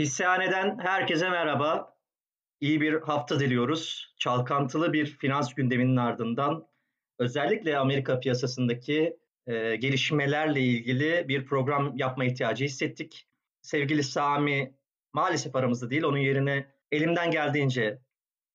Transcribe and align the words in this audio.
Hissehaneden 0.00 0.78
herkese 0.78 1.30
merhaba. 1.30 1.96
İyi 2.60 2.80
bir 2.80 3.00
hafta 3.02 3.40
diliyoruz. 3.40 4.14
Çalkantılı 4.18 4.92
bir 4.92 5.06
finans 5.06 5.54
gündeminin 5.54 5.96
ardından 5.96 6.66
özellikle 7.18 7.78
Amerika 7.78 8.20
piyasasındaki 8.20 9.16
e, 9.46 9.76
gelişmelerle 9.76 10.60
ilgili 10.60 11.28
bir 11.28 11.46
program 11.46 11.96
yapma 11.96 12.24
ihtiyacı 12.24 12.64
hissettik. 12.64 13.26
Sevgili 13.62 14.02
Sami 14.02 14.74
maalesef 15.12 15.56
aramızda 15.56 15.90
değil. 15.90 16.02
Onun 16.02 16.18
yerine 16.18 16.70
elimden 16.92 17.30
geldiğince 17.30 17.98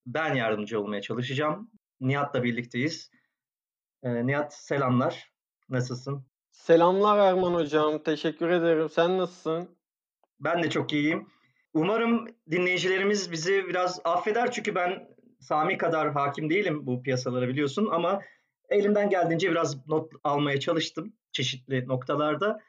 ben 0.05 0.35
yardımcı 0.35 0.81
olmaya 0.81 1.01
çalışacağım. 1.01 1.71
Nihat'la 1.99 2.43
birlikteyiz. 2.43 3.11
E, 4.03 4.27
Nihat 4.27 4.53
selamlar. 4.53 5.31
Nasılsın? 5.69 6.25
Selamlar 6.51 7.17
Erman 7.17 7.53
Hocam. 7.53 8.03
Teşekkür 8.03 8.49
ederim. 8.49 8.89
Sen 8.89 9.17
nasılsın? 9.17 9.77
Ben 10.39 10.63
de 10.63 10.69
çok 10.69 10.93
iyiyim. 10.93 11.34
Umarım 11.75 12.27
dinleyicilerimiz 12.51 13.31
bizi 13.31 13.67
biraz 13.67 14.01
affeder 14.03 14.51
çünkü 14.51 14.75
ben 14.75 15.07
Sami 15.39 15.77
kadar 15.77 16.11
hakim 16.11 16.49
değilim 16.49 16.87
bu 16.87 17.03
piyasalara 17.03 17.47
biliyorsun 17.47 17.89
ama 17.91 18.21
elimden 18.69 19.09
geldiğince 19.09 19.51
biraz 19.51 19.87
not 19.87 20.11
almaya 20.23 20.59
çalıştım 20.59 21.13
çeşitli 21.31 21.87
noktalarda. 21.87 22.59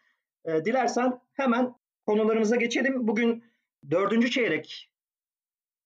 E, 0.45 0.65
dilersen 0.65 1.21
hemen 1.33 1.75
konularımıza 2.07 2.57
geçelim. 2.57 3.07
Bugün 3.09 3.45
dördüncü 3.91 4.31
çeyrek 4.31 4.91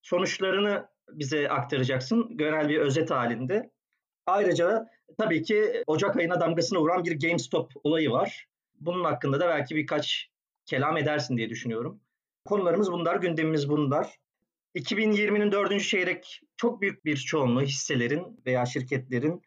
sonuçlarını 0.01 0.87
bize 1.09 1.49
aktaracaksın 1.49 2.37
genel 2.37 2.69
bir 2.69 2.77
özet 2.77 3.11
halinde. 3.11 3.71
Ayrıca 4.25 4.89
tabii 5.17 5.43
ki 5.43 5.83
Ocak 5.87 6.17
ayına 6.17 6.39
damgasını 6.39 6.79
vuran 6.79 7.03
bir 7.03 7.19
GameStop 7.19 7.71
olayı 7.83 8.11
var. 8.11 8.47
Bunun 8.79 9.03
hakkında 9.03 9.39
da 9.39 9.47
belki 9.47 9.75
birkaç 9.75 10.29
kelam 10.65 10.97
edersin 10.97 11.37
diye 11.37 11.49
düşünüyorum. 11.49 12.01
Konularımız 12.45 12.91
bunlar, 12.91 13.15
gündemimiz 13.15 13.69
bunlar. 13.69 14.19
2020'nin 14.75 15.51
dördüncü 15.51 15.85
çeyrek 15.85 16.41
çok 16.57 16.81
büyük 16.81 17.05
bir 17.05 17.17
çoğunluğu 17.17 17.61
hisselerin 17.61 18.41
veya 18.45 18.65
şirketlerin 18.65 19.41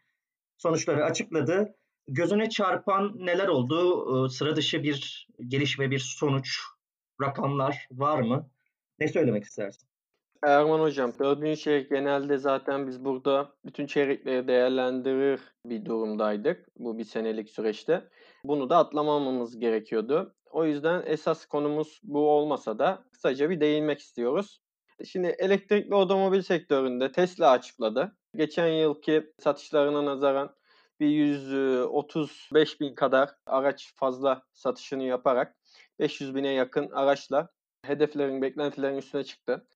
sonuçları 0.56 1.04
açıkladı. 1.04 1.74
Gözüne 2.08 2.48
çarpan 2.48 3.12
neler 3.16 3.48
oldu? 3.48 4.28
Sıra 4.28 4.56
dışı 4.56 4.82
bir 4.82 5.28
gelişme, 5.48 5.90
bir 5.90 5.98
sonuç, 5.98 6.58
rakamlar 7.22 7.88
var 7.90 8.20
mı? 8.20 8.50
Ne 8.98 9.08
söylemek 9.08 9.44
istersin? 9.44 9.88
Erman 10.42 10.80
Hocam, 10.80 11.12
dördüncü 11.18 11.60
çeyrek 11.60 11.90
genelde 11.90 12.38
zaten 12.38 12.86
biz 12.86 13.04
burada 13.04 13.52
bütün 13.64 13.86
çeyrekleri 13.86 14.48
değerlendirir 14.48 15.40
bir 15.66 15.84
durumdaydık 15.84 16.66
bu 16.78 16.98
bir 16.98 17.04
senelik 17.04 17.50
süreçte. 17.50 18.08
Bunu 18.44 18.70
da 18.70 18.76
atlamamamız 18.76 19.58
gerekiyordu. 19.58 20.34
O 20.50 20.64
yüzden 20.64 21.02
esas 21.06 21.46
konumuz 21.46 22.00
bu 22.02 22.30
olmasa 22.30 22.78
da 22.78 23.04
kısaca 23.12 23.50
bir 23.50 23.60
değinmek 23.60 24.00
istiyoruz. 24.00 24.60
Şimdi 25.04 25.26
elektrikli 25.38 25.94
otomobil 25.94 26.42
sektöründe 26.42 27.12
Tesla 27.12 27.50
açıkladı. 27.50 28.16
Geçen 28.36 28.68
yılki 28.68 29.32
satışlarına 29.38 30.04
nazaran 30.04 30.54
bir 31.00 31.06
135 31.06 32.80
bin 32.80 32.94
kadar 32.94 33.30
araç 33.46 33.94
fazla 33.94 34.42
satışını 34.52 35.02
yaparak 35.02 35.56
500 35.98 36.34
bine 36.34 36.52
yakın 36.52 36.90
araçla 36.90 37.48
hedeflerin, 37.84 38.42
beklentilerin 38.42 38.96
üstüne 38.96 39.24
çıktı. 39.24 39.66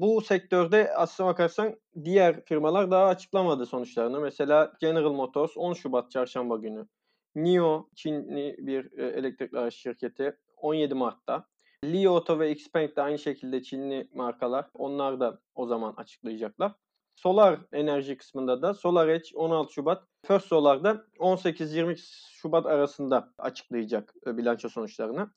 Bu 0.00 0.20
sektörde 0.20 0.94
aslına 0.94 1.28
bakarsan 1.28 1.80
diğer 2.04 2.44
firmalar 2.44 2.90
daha 2.90 3.06
açıklamadı 3.06 3.66
sonuçlarını. 3.66 4.20
Mesela 4.20 4.72
General 4.80 5.12
Motors 5.12 5.56
10 5.56 5.72
Şubat 5.72 6.10
çarşamba 6.10 6.56
günü. 6.56 6.86
NIO 7.34 7.88
Çinli 7.94 8.56
bir 8.58 8.98
e, 8.98 9.06
elektrikli 9.06 9.58
araç 9.58 9.74
şirketi 9.74 10.36
17 10.56 10.94
Mart'ta. 10.94 11.46
Li 11.84 12.08
Auto 12.08 12.38
ve 12.38 12.50
Xpeng 12.50 12.96
de 12.96 13.02
aynı 13.02 13.18
şekilde 13.18 13.62
Çinli 13.62 14.08
markalar. 14.14 14.70
Onlar 14.74 15.20
da 15.20 15.40
o 15.54 15.66
zaman 15.66 15.94
açıklayacaklar. 15.96 16.72
Solar 17.14 17.60
enerji 17.72 18.16
kısmında 18.16 18.62
da 18.62 18.74
SolarEdge 18.74 19.28
16 19.34 19.72
Şubat, 19.72 20.04
First 20.26 20.46
Solar 20.46 20.84
da 20.84 21.04
18-20 21.18 21.96
Şubat 22.32 22.66
arasında 22.66 23.32
açıklayacak 23.38 24.14
e, 24.26 24.36
bilanço 24.36 24.68
sonuçlarını. 24.68 25.30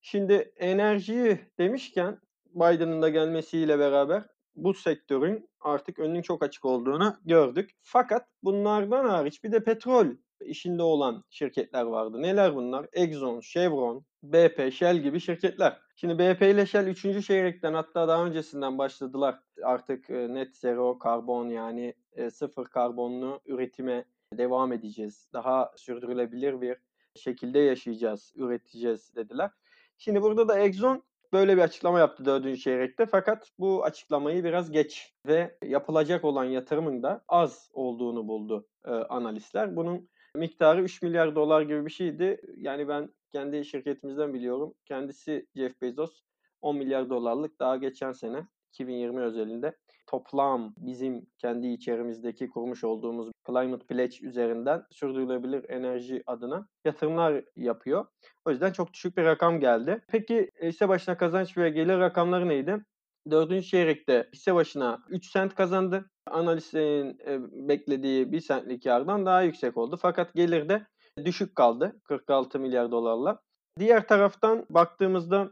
Şimdi 0.00 0.52
enerjiyi 0.56 1.40
demişken 1.58 2.20
Biden'ın 2.54 3.02
da 3.02 3.08
gelmesiyle 3.08 3.78
beraber 3.78 4.24
bu 4.56 4.74
sektörün 4.74 5.50
artık 5.60 5.98
önünün 5.98 6.22
çok 6.22 6.42
açık 6.42 6.64
olduğunu 6.64 7.16
gördük. 7.24 7.70
Fakat 7.82 8.28
bunlardan 8.42 9.08
hariç 9.08 9.44
bir 9.44 9.52
de 9.52 9.64
petrol 9.64 10.06
işinde 10.44 10.82
olan 10.82 11.24
şirketler 11.30 11.82
vardı. 11.82 12.22
Neler 12.22 12.54
bunlar? 12.54 12.86
Exxon, 12.92 13.40
Chevron, 13.40 14.04
BP, 14.22 14.72
Shell 14.72 14.96
gibi 14.98 15.20
şirketler. 15.20 15.80
Şimdi 15.96 16.18
BP 16.18 16.42
ile 16.42 16.66
Shell 16.66 16.86
3. 16.86 17.26
çeyrekten 17.26 17.74
hatta 17.74 18.08
daha 18.08 18.26
öncesinden 18.26 18.78
başladılar. 18.78 19.38
Artık 19.62 20.10
e, 20.10 20.34
net 20.34 20.56
zero 20.56 20.98
karbon 20.98 21.48
yani 21.48 21.94
e, 22.12 22.30
sıfır 22.30 22.64
karbonlu 22.64 23.40
üretime 23.46 24.04
devam 24.32 24.72
edeceğiz. 24.72 25.28
Daha 25.32 25.72
sürdürülebilir 25.76 26.60
bir 26.60 26.76
şekilde 27.14 27.58
yaşayacağız, 27.58 28.32
üreteceğiz 28.36 29.14
dediler. 29.16 29.50
Şimdi 29.98 30.22
burada 30.22 30.48
da 30.48 30.58
Exxon 30.58 31.02
böyle 31.32 31.56
bir 31.56 31.62
açıklama 31.62 31.98
yaptı 31.98 32.24
dördüncü 32.24 32.60
çeyrekte. 32.60 33.06
Fakat 33.06 33.50
bu 33.58 33.84
açıklamayı 33.84 34.44
biraz 34.44 34.70
geç 34.70 35.14
ve 35.26 35.58
yapılacak 35.64 36.24
olan 36.24 36.44
yatırımın 36.44 37.02
da 37.02 37.24
az 37.28 37.70
olduğunu 37.72 38.28
buldu 38.28 38.68
e, 38.84 38.90
analistler. 38.90 39.76
Bunun 39.76 40.08
miktarı 40.38 40.82
3 40.82 41.02
milyar 41.02 41.34
dolar 41.34 41.62
gibi 41.62 41.86
bir 41.86 41.90
şeydi. 41.90 42.40
Yani 42.56 42.88
ben 42.88 43.08
kendi 43.32 43.64
şirketimizden 43.64 44.34
biliyorum. 44.34 44.74
Kendisi 44.84 45.46
Jeff 45.56 45.82
Bezos 45.82 46.20
10 46.60 46.76
milyar 46.76 47.10
dolarlık 47.10 47.60
daha 47.60 47.76
geçen 47.76 48.12
sene 48.12 48.46
2020 48.72 49.20
özelinde 49.20 49.76
toplam 50.06 50.74
bizim 50.76 51.26
kendi 51.38 51.66
içerimizdeki 51.66 52.48
kurmuş 52.48 52.84
olduğumuz 52.84 53.30
Climate 53.46 53.86
Pledge 53.86 54.26
üzerinden 54.26 54.82
sürdürülebilir 54.90 55.70
enerji 55.70 56.22
adına 56.26 56.68
yatırımlar 56.84 57.44
yapıyor. 57.56 58.06
O 58.44 58.50
yüzden 58.50 58.72
çok 58.72 58.92
düşük 58.92 59.16
bir 59.16 59.24
rakam 59.24 59.60
geldi. 59.60 60.00
Peki 60.08 60.50
hisse 60.62 60.88
başına 60.88 61.16
kazanç 61.16 61.56
ve 61.56 61.70
gelir 61.70 61.98
rakamları 61.98 62.48
neydi? 62.48 62.84
Dördüncü 63.30 63.66
çeyrekte 63.66 64.28
hisse 64.32 64.54
başına 64.54 64.98
3 65.08 65.30
sent 65.30 65.54
kazandı. 65.54 66.10
Analistlerin 66.26 67.18
e, 67.26 67.38
beklediği 67.68 68.32
1 68.32 68.40
sentlik 68.40 68.86
yardan 68.86 69.26
daha 69.26 69.42
yüksek 69.42 69.76
oldu. 69.76 69.98
Fakat 70.02 70.34
gelir 70.34 70.68
de 70.68 70.86
düşük 71.24 71.56
kaldı 71.56 72.00
46 72.04 72.58
milyar 72.58 72.90
dolarla. 72.90 73.40
Diğer 73.78 74.08
taraftan 74.08 74.66
baktığımızda 74.70 75.50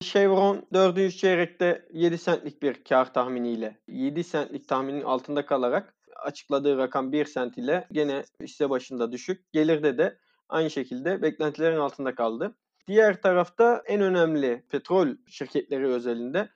Chevron 0.00 0.66
4. 0.72 1.16
çeyrekte 1.16 1.88
7 1.92 2.18
sentlik 2.18 2.62
bir 2.62 2.84
kar 2.84 3.12
tahminiyle 3.14 3.78
7 3.88 4.24
sentlik 4.24 4.68
tahminin 4.68 5.02
altında 5.02 5.46
kalarak 5.46 5.94
açıkladığı 6.16 6.78
rakam 6.78 7.12
1 7.12 7.24
sent 7.24 7.58
ile 7.58 7.86
gene 7.92 8.24
hisse 8.42 8.70
başında 8.70 9.12
düşük. 9.12 9.52
Gelirde 9.52 9.98
de 9.98 10.18
aynı 10.48 10.70
şekilde 10.70 11.22
beklentilerin 11.22 11.78
altında 11.78 12.14
kaldı. 12.14 12.54
Diğer 12.86 13.22
tarafta 13.22 13.82
en 13.86 14.00
önemli 14.00 14.64
petrol 14.68 15.08
şirketleri 15.26 15.86
özelinde 15.86 16.48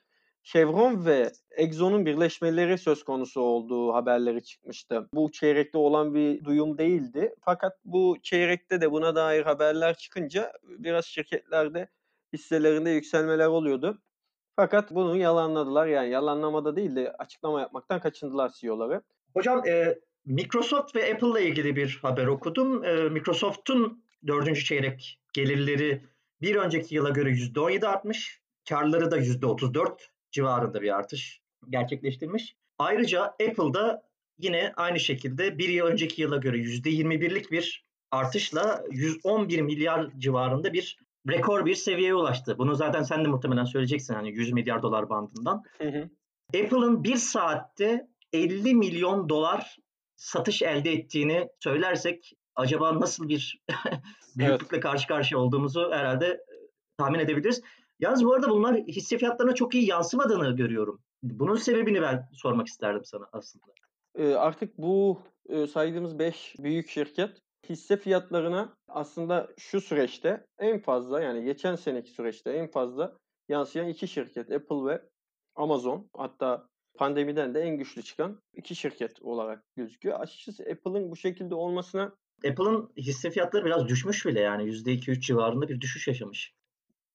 Chevron 0.52 1.06
ve 1.06 1.32
Exxon'un 1.50 2.06
birleşmeleri 2.06 2.78
söz 2.78 3.04
konusu 3.04 3.40
olduğu 3.40 3.94
haberleri 3.94 4.44
çıkmıştı. 4.44 5.08
Bu 5.12 5.32
çeyrekte 5.32 5.78
olan 5.78 6.14
bir 6.14 6.44
duyum 6.44 6.78
değildi. 6.78 7.34
Fakat 7.44 7.72
bu 7.84 8.16
çeyrekte 8.22 8.80
de 8.80 8.92
buna 8.92 9.14
dair 9.14 9.42
haberler 9.42 9.96
çıkınca 9.96 10.52
biraz 10.62 11.04
şirketlerde 11.04 11.88
hisselerinde 12.32 12.90
yükselmeler 12.90 13.46
oluyordu. 13.46 14.02
Fakat 14.56 14.90
bunu 14.90 15.16
yalanladılar. 15.16 15.86
Yani 15.86 16.10
yalanlamada 16.10 16.76
değil 16.76 16.96
de 16.96 17.12
açıklama 17.12 17.60
yapmaktan 17.60 18.00
kaçındılar 18.00 18.52
CEO'ları. 18.60 19.02
Hocam 19.34 19.68
e, 19.68 19.98
Microsoft 20.24 20.96
ve 20.96 21.14
Apple 21.14 21.28
ile 21.28 21.48
ilgili 21.48 21.76
bir 21.76 21.98
haber 22.02 22.26
okudum. 22.26 22.84
E, 22.84 23.08
Microsoft'un 23.08 24.04
dördüncü 24.26 24.64
çeyrek 24.64 25.20
gelirleri 25.32 26.04
bir 26.40 26.56
önceki 26.56 26.94
yıla 26.94 27.10
göre 27.10 27.30
%17 27.30 27.86
artmış. 27.86 28.40
Karları 28.68 29.10
da 29.10 29.18
%34 29.18 30.08
civarında 30.30 30.82
bir 30.82 30.96
artış 30.96 31.40
gerçekleştirmiş. 31.70 32.56
Ayrıca 32.78 33.22
Apple'da 33.22 34.02
yine 34.38 34.72
aynı 34.76 35.00
şekilde 35.00 35.58
bir 35.58 35.68
yıl 35.68 35.86
önceki 35.86 36.22
yıla 36.22 36.36
göre 36.36 36.56
%21'lik 36.56 37.50
bir 37.50 37.84
artışla 38.10 38.84
111 38.90 39.60
milyar 39.60 40.10
civarında 40.18 40.72
bir 40.72 40.98
rekor 41.28 41.66
bir 41.66 41.74
seviyeye 41.74 42.14
ulaştı. 42.14 42.58
Bunu 42.58 42.74
zaten 42.74 43.02
sen 43.02 43.24
de 43.24 43.28
muhtemelen 43.28 43.64
söyleyeceksin 43.64 44.14
hani 44.14 44.30
100 44.30 44.52
milyar 44.52 44.82
dolar 44.82 45.08
bandından. 45.08 45.64
Apple'ın 46.54 47.04
bir 47.04 47.16
saatte 47.16 48.08
50 48.32 48.74
milyon 48.74 49.28
dolar 49.28 49.76
satış 50.16 50.62
elde 50.62 50.92
ettiğini 50.92 51.48
söylersek 51.60 52.32
acaba 52.56 53.00
nasıl 53.00 53.28
bir 53.28 53.62
büyüklükle 54.36 54.76
evet. 54.76 54.82
karşı 54.82 55.08
karşıya 55.08 55.40
olduğumuzu 55.40 55.90
herhalde 55.92 56.26
e, 56.26 56.40
tahmin 56.98 57.18
edebiliriz. 57.18 57.62
Yalnız 58.00 58.24
bu 58.24 58.34
arada 58.34 58.50
bunlar 58.50 58.76
hisse 58.76 59.18
fiyatlarına 59.18 59.54
çok 59.54 59.74
iyi 59.74 59.86
yansımadığını 59.86 60.56
görüyorum. 60.56 61.00
Bunun 61.22 61.56
sebebini 61.56 62.02
ben 62.02 62.28
sormak 62.32 62.66
isterdim 62.66 63.04
sana 63.04 63.28
aslında. 63.32 63.66
Ee, 64.14 64.34
artık 64.34 64.78
bu 64.78 65.22
e, 65.48 65.66
saydığımız 65.66 66.18
5 66.18 66.54
büyük 66.58 66.88
şirket 66.88 67.42
hisse 67.68 67.96
fiyatlarına 67.96 68.76
aslında 68.88 69.48
şu 69.58 69.80
süreçte 69.80 70.46
en 70.58 70.78
fazla 70.78 71.22
yani 71.22 71.44
geçen 71.44 71.76
seneki 71.76 72.10
süreçte 72.10 72.50
en 72.50 72.70
fazla 72.70 73.16
yansıyan 73.48 73.88
iki 73.88 74.08
şirket 74.08 74.52
Apple 74.52 74.84
ve 74.84 75.02
Amazon. 75.56 76.08
Hatta 76.16 76.68
pandemiden 76.94 77.54
de 77.54 77.60
en 77.60 77.76
güçlü 77.76 78.02
çıkan 78.02 78.40
iki 78.54 78.76
şirket 78.76 79.22
olarak 79.22 79.62
gözüküyor. 79.76 80.20
Açıkçası 80.20 80.62
Apple'ın 80.62 81.10
bu 81.10 81.16
şekilde 81.16 81.54
olmasına 81.54 82.12
Apple'ın 82.50 82.92
hisse 82.96 83.30
fiyatları 83.30 83.64
biraz 83.64 83.88
düşmüş 83.88 84.26
bile 84.26 84.40
yani 84.40 84.62
%2-3 84.62 85.20
civarında 85.20 85.68
bir 85.68 85.80
düşüş 85.80 86.08
yaşamış. 86.08 86.57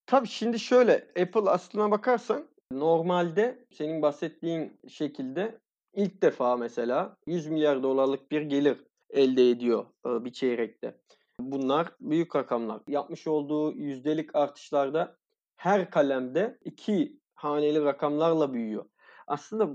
Tabii 0.05 0.27
şimdi 0.27 0.59
şöyle 0.59 0.93
Apple 1.21 1.49
aslına 1.49 1.91
bakarsan 1.91 2.47
normalde 2.71 3.65
senin 3.71 4.01
bahsettiğin 4.01 4.79
şekilde 4.87 5.59
ilk 5.93 6.21
defa 6.21 6.57
mesela 6.57 7.17
100 7.27 7.47
milyar 7.47 7.83
dolarlık 7.83 8.31
bir 8.31 8.41
gelir 8.41 8.77
elde 9.09 9.49
ediyor 9.49 9.85
bir 10.05 10.33
çeyrekte. 10.33 10.97
Bunlar 11.39 11.87
büyük 11.99 12.35
rakamlar. 12.35 12.81
Yapmış 12.87 13.27
olduğu 13.27 13.71
yüzdelik 13.71 14.35
artışlarda 14.35 15.17
her 15.55 15.89
kalemde 15.89 16.57
iki 16.65 17.19
haneli 17.35 17.83
rakamlarla 17.83 18.53
büyüyor. 18.53 18.85
Aslında 19.27 19.69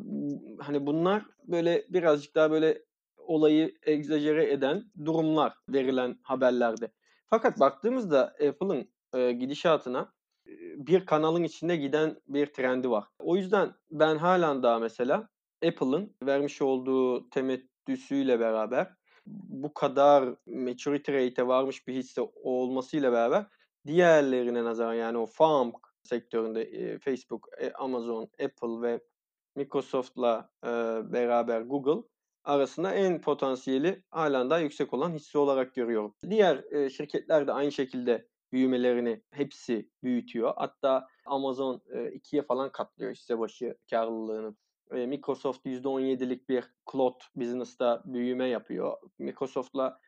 hani 0.62 0.86
bunlar 0.86 1.22
böyle 1.46 1.86
birazcık 1.88 2.34
daha 2.34 2.50
böyle 2.50 2.82
olayı 3.16 3.74
egzajere 3.82 4.52
eden 4.52 4.84
durumlar 5.04 5.54
verilen 5.70 6.18
haberlerde. 6.22 6.90
Fakat 7.30 7.60
baktığımızda 7.60 8.24
Apple'ın 8.24 8.88
e, 9.14 9.32
gidişatına 9.32 10.00
e, 10.00 10.17
bir 10.78 11.06
kanalın 11.06 11.42
içinde 11.42 11.76
giden 11.76 12.16
bir 12.28 12.46
trendi 12.46 12.90
var. 12.90 13.04
O 13.18 13.36
yüzden 13.36 13.74
ben 13.90 14.16
halen 14.16 14.62
daha 14.62 14.78
mesela 14.78 15.28
Apple'ın 15.66 16.16
vermiş 16.22 16.62
olduğu 16.62 17.30
temettüsüyle 17.30 18.40
beraber 18.40 18.94
bu 19.26 19.74
kadar 19.74 20.34
maturity 20.46 21.12
rate'e 21.12 21.46
varmış 21.46 21.86
bir 21.86 21.94
hisse 21.94 22.20
olmasıyla 22.42 23.12
beraber 23.12 23.46
diğerlerine 23.86 24.64
nazaran 24.64 24.94
yani 24.94 25.18
o 25.18 25.26
farm 25.26 25.72
sektöründe 26.02 26.62
e, 26.62 26.98
Facebook, 26.98 27.48
e, 27.58 27.72
Amazon, 27.72 28.22
Apple 28.22 28.82
ve 28.82 29.00
Microsoft'la 29.56 30.50
e, 30.64 30.68
beraber 31.12 31.60
Google 31.60 32.08
arasında 32.44 32.94
en 32.94 33.20
potansiyeli 33.20 34.02
halen 34.10 34.50
daha 34.50 34.58
yüksek 34.58 34.94
olan 34.94 35.10
hisse 35.10 35.38
olarak 35.38 35.74
görüyorum. 35.74 36.14
Diğer 36.30 36.72
e, 36.72 36.90
şirketler 36.90 37.46
de 37.46 37.52
aynı 37.52 37.72
şekilde 37.72 38.28
büyümelerini 38.52 39.22
hepsi 39.30 39.90
büyütüyor. 40.02 40.52
Hatta 40.56 41.08
Amazon 41.26 41.82
ikiye 42.12 42.42
falan 42.42 42.72
katlıyor 42.72 43.12
hisse 43.12 43.38
başı 43.38 43.76
karlılığını. 43.90 44.54
Microsoft 44.90 45.66
%17'lik 45.66 46.48
bir 46.48 46.64
cloud 46.92 47.20
business'ta 47.36 48.02
büyüme 48.04 48.48
yapıyor. 48.48 48.96
Microsoft'la 49.18 50.00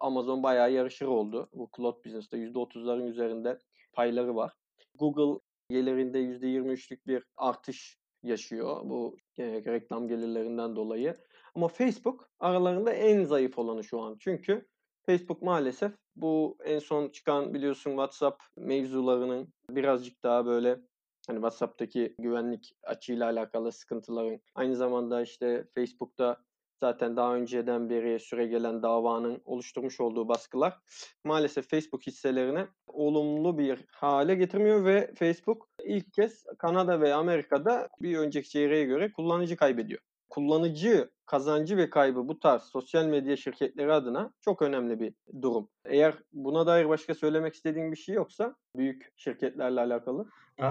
Amazon 0.00 0.42
bayağı 0.42 0.72
yarışır 0.72 1.06
oldu. 1.06 1.48
Bu 1.52 1.70
cloud 1.76 2.04
business'ta 2.04 2.36
%30'ların 2.36 3.08
üzerinde 3.08 3.58
payları 3.92 4.36
var. 4.36 4.52
Google 4.94 5.40
gelirinde 5.70 6.18
%23'lük 6.18 7.06
bir 7.06 7.24
artış 7.36 7.98
yaşıyor 8.22 8.80
bu 8.84 9.16
e, 9.38 9.44
reklam 9.46 10.08
gelirlerinden 10.08 10.76
dolayı. 10.76 11.14
Ama 11.54 11.68
Facebook 11.68 12.30
aralarında 12.38 12.92
en 12.92 13.24
zayıf 13.24 13.58
olanı 13.58 13.84
şu 13.84 14.00
an. 14.00 14.16
Çünkü 14.20 14.66
Facebook 15.06 15.42
maalesef 15.42 15.92
bu 16.16 16.58
en 16.64 16.78
son 16.78 17.08
çıkan 17.08 17.54
biliyorsun 17.54 17.90
WhatsApp 17.90 18.42
mevzularının 18.56 19.48
birazcık 19.70 20.22
daha 20.22 20.46
böyle 20.46 20.80
hani 21.26 21.36
WhatsApp'taki 21.36 22.14
güvenlik 22.18 22.72
açığıyla 22.82 23.26
alakalı 23.26 23.72
sıkıntıların 23.72 24.40
aynı 24.54 24.76
zamanda 24.76 25.22
işte 25.22 25.64
Facebook'ta 25.74 26.36
zaten 26.80 27.16
daha 27.16 27.34
önceden 27.34 27.90
beri 27.90 28.20
süre 28.20 28.46
gelen 28.46 28.82
davanın 28.82 29.42
oluşturmuş 29.44 30.00
olduğu 30.00 30.28
baskılar 30.28 30.78
maalesef 31.24 31.70
Facebook 31.70 32.06
hisselerine 32.06 32.66
olumlu 32.86 33.58
bir 33.58 33.84
hale 33.90 34.34
getirmiyor 34.34 34.84
ve 34.84 35.14
Facebook 35.14 35.68
ilk 35.84 36.12
kez 36.12 36.44
Kanada 36.58 37.00
ve 37.00 37.14
Amerika'da 37.14 37.88
bir 38.00 38.18
önceki 38.18 38.48
çeyreğe 38.48 38.84
göre 38.84 39.12
kullanıcı 39.12 39.56
kaybediyor 39.56 40.00
kullanıcı 40.28 41.10
kazancı 41.26 41.76
ve 41.76 41.90
kaybı 41.90 42.28
bu 42.28 42.40
tarz 42.40 42.62
sosyal 42.62 43.06
medya 43.06 43.36
şirketleri 43.36 43.92
adına 43.92 44.32
çok 44.40 44.62
önemli 44.62 45.00
bir 45.00 45.14
durum. 45.42 45.68
Eğer 45.84 46.14
buna 46.32 46.66
dair 46.66 46.88
başka 46.88 47.14
söylemek 47.14 47.54
istediğin 47.54 47.92
bir 47.92 47.96
şey 47.96 48.14
yoksa 48.14 48.56
büyük 48.76 49.12
şirketlerle 49.16 49.80
alakalı. 49.80 50.26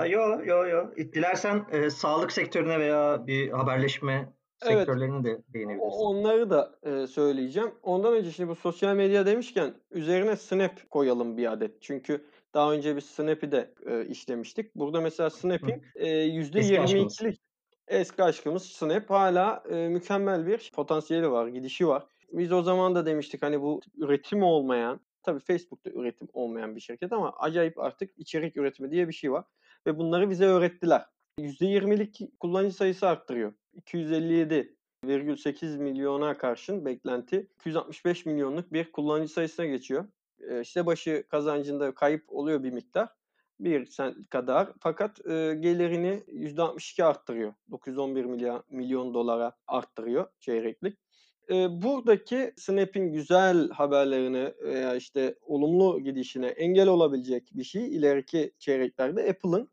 Yok 0.09 0.47
yok 0.47 0.69
yok. 0.69 0.97
Dilersen 0.97 1.65
e, 1.71 1.89
sağlık 1.89 2.31
sektörüne 2.31 2.79
veya 2.79 3.27
bir 3.27 3.51
haberleşme 3.51 4.33
evet. 4.63 4.77
sektörlerine 4.77 5.23
de 5.23 5.41
değinebilirsin. 5.53 5.99
Onları 5.99 6.49
da 6.49 6.75
e, 6.83 7.07
söyleyeceğim. 7.07 7.71
Ondan 7.83 8.13
önce 8.13 8.31
şimdi 8.31 8.49
bu 8.49 8.55
sosyal 8.55 8.95
medya 8.95 9.25
demişken 9.25 9.73
üzerine 9.91 10.35
Snap 10.35 10.89
koyalım 10.89 11.37
bir 11.37 11.51
adet. 11.51 11.81
Çünkü 11.81 12.25
daha 12.53 12.73
önce 12.73 12.95
biz 12.95 13.05
Snap'i 13.05 13.51
de 13.51 13.73
e, 13.85 14.05
işlemiştik. 14.05 14.75
Burada 14.75 15.01
mesela 15.01 15.29
Snap'in 15.29 15.83
e, 15.95 16.07
%22'lik 16.07 17.44
eski 17.87 18.23
aşkımız 18.23 18.65
Snap 18.65 19.09
hala 19.09 19.63
e, 19.69 19.87
mükemmel 19.87 20.47
bir 20.47 20.71
potansiyeli 20.75 21.31
var, 21.31 21.47
gidişi 21.47 21.87
var. 21.87 22.03
Biz 22.31 22.51
o 22.51 22.61
zaman 22.61 22.95
da 22.95 23.05
demiştik 23.05 23.43
hani 23.43 23.61
bu 23.61 23.81
üretim 23.97 24.43
olmayan, 24.43 24.99
tabii 25.23 25.39
Facebook'ta 25.39 25.89
üretim 25.89 26.27
olmayan 26.33 26.75
bir 26.75 26.81
şirket 26.81 27.13
ama 27.13 27.33
acayip 27.39 27.79
artık 27.79 28.17
içerik 28.17 28.57
üretimi 28.57 28.91
diye 28.91 29.07
bir 29.07 29.13
şey 29.13 29.31
var. 29.31 29.45
Ve 29.87 29.97
bunları 29.97 30.29
bize 30.29 30.45
öğrettiler. 30.45 31.05
%20'lik 31.39 32.39
kullanıcı 32.39 32.75
sayısı 32.75 33.07
arttırıyor. 33.07 33.53
257,8 33.75 35.77
milyona 35.77 36.37
karşın 36.37 36.85
beklenti 36.85 37.47
265 37.55 38.25
milyonluk 38.25 38.73
bir 38.73 38.91
kullanıcı 38.91 39.33
sayısına 39.33 39.65
geçiyor. 39.65 40.05
E, 40.49 40.61
işte 40.61 40.85
başı 40.85 41.23
kazancında 41.29 41.95
kayıp 41.95 42.23
oluyor 42.27 42.63
bir 42.63 42.71
miktar 42.71 43.09
bir 43.59 43.85
sent 43.85 44.29
kadar 44.29 44.73
fakat 44.79 45.25
e, 45.25 45.55
gelirini 45.59 46.23
%62 46.27 47.03
arttırıyor. 47.03 47.53
911 47.71 48.25
milyon, 48.25 48.63
milyon 48.69 49.13
dolara 49.13 49.51
arttırıyor 49.67 50.27
çeyreklik. 50.39 50.99
E, 51.49 51.81
buradaki 51.81 52.53
Snap'in 52.57 53.13
güzel 53.13 53.69
haberlerini 53.69 54.53
veya 54.63 54.95
işte 54.95 55.35
olumlu 55.41 55.99
gidişine 55.99 56.47
engel 56.47 56.87
olabilecek 56.87 57.49
bir 57.53 57.63
şey 57.63 57.95
ileriki 57.95 58.51
çeyreklerde 58.59 59.29
Apple'ın 59.29 59.69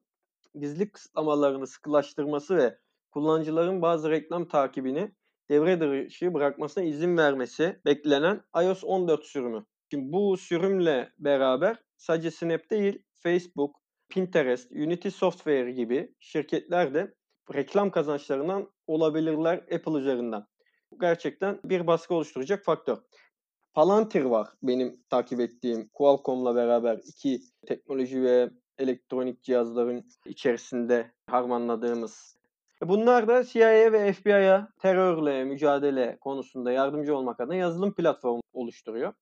gizlilik 0.54 0.92
kısıtlamalarını 0.92 1.66
sıkılaştırması 1.66 2.56
ve 2.56 2.78
kullanıcıların 3.10 3.82
bazı 3.82 4.10
reklam 4.10 4.48
takibini 4.48 5.12
devre 5.50 5.80
dışı 5.80 6.34
bırakmasına 6.34 6.84
izin 6.84 7.16
vermesi 7.16 7.80
beklenen 7.84 8.40
iOS 8.62 8.84
14 8.84 9.24
sürümü. 9.24 9.66
Şimdi 9.90 10.12
bu 10.12 10.36
sürümle 10.36 11.12
beraber 11.18 11.76
sadece 12.02 12.30
Snap 12.30 12.70
değil 12.70 13.02
Facebook, 13.12 13.76
Pinterest, 14.08 14.72
Unity 14.72 15.08
Software 15.08 15.72
gibi 15.72 16.14
şirketler 16.20 16.94
de 16.94 17.14
reklam 17.54 17.90
kazançlarından 17.90 18.70
olabilirler 18.86 19.56
Apple 19.58 19.98
üzerinden. 19.98 20.46
Bu 20.90 20.98
gerçekten 20.98 21.60
bir 21.64 21.86
baskı 21.86 22.14
oluşturacak 22.14 22.64
faktör. 22.64 22.98
Palantir 23.74 24.24
var 24.24 24.48
benim 24.62 25.02
takip 25.10 25.40
ettiğim 25.40 25.88
Qualcomm'la 25.88 26.54
beraber 26.54 27.00
iki 27.04 27.40
teknoloji 27.66 28.22
ve 28.22 28.50
elektronik 28.78 29.42
cihazların 29.42 30.06
içerisinde 30.26 31.12
harmanladığımız. 31.26 32.36
Bunlar 32.82 33.28
da 33.28 33.44
CIA 33.44 33.92
ve 33.92 34.12
FBI'ya 34.12 34.68
terörle 34.78 35.44
mücadele 35.44 36.18
konusunda 36.20 36.72
yardımcı 36.72 37.16
olmak 37.16 37.40
adına 37.40 37.54
yazılım 37.54 37.94
platformu 37.94 38.42
oluşturuyor. 38.52 39.12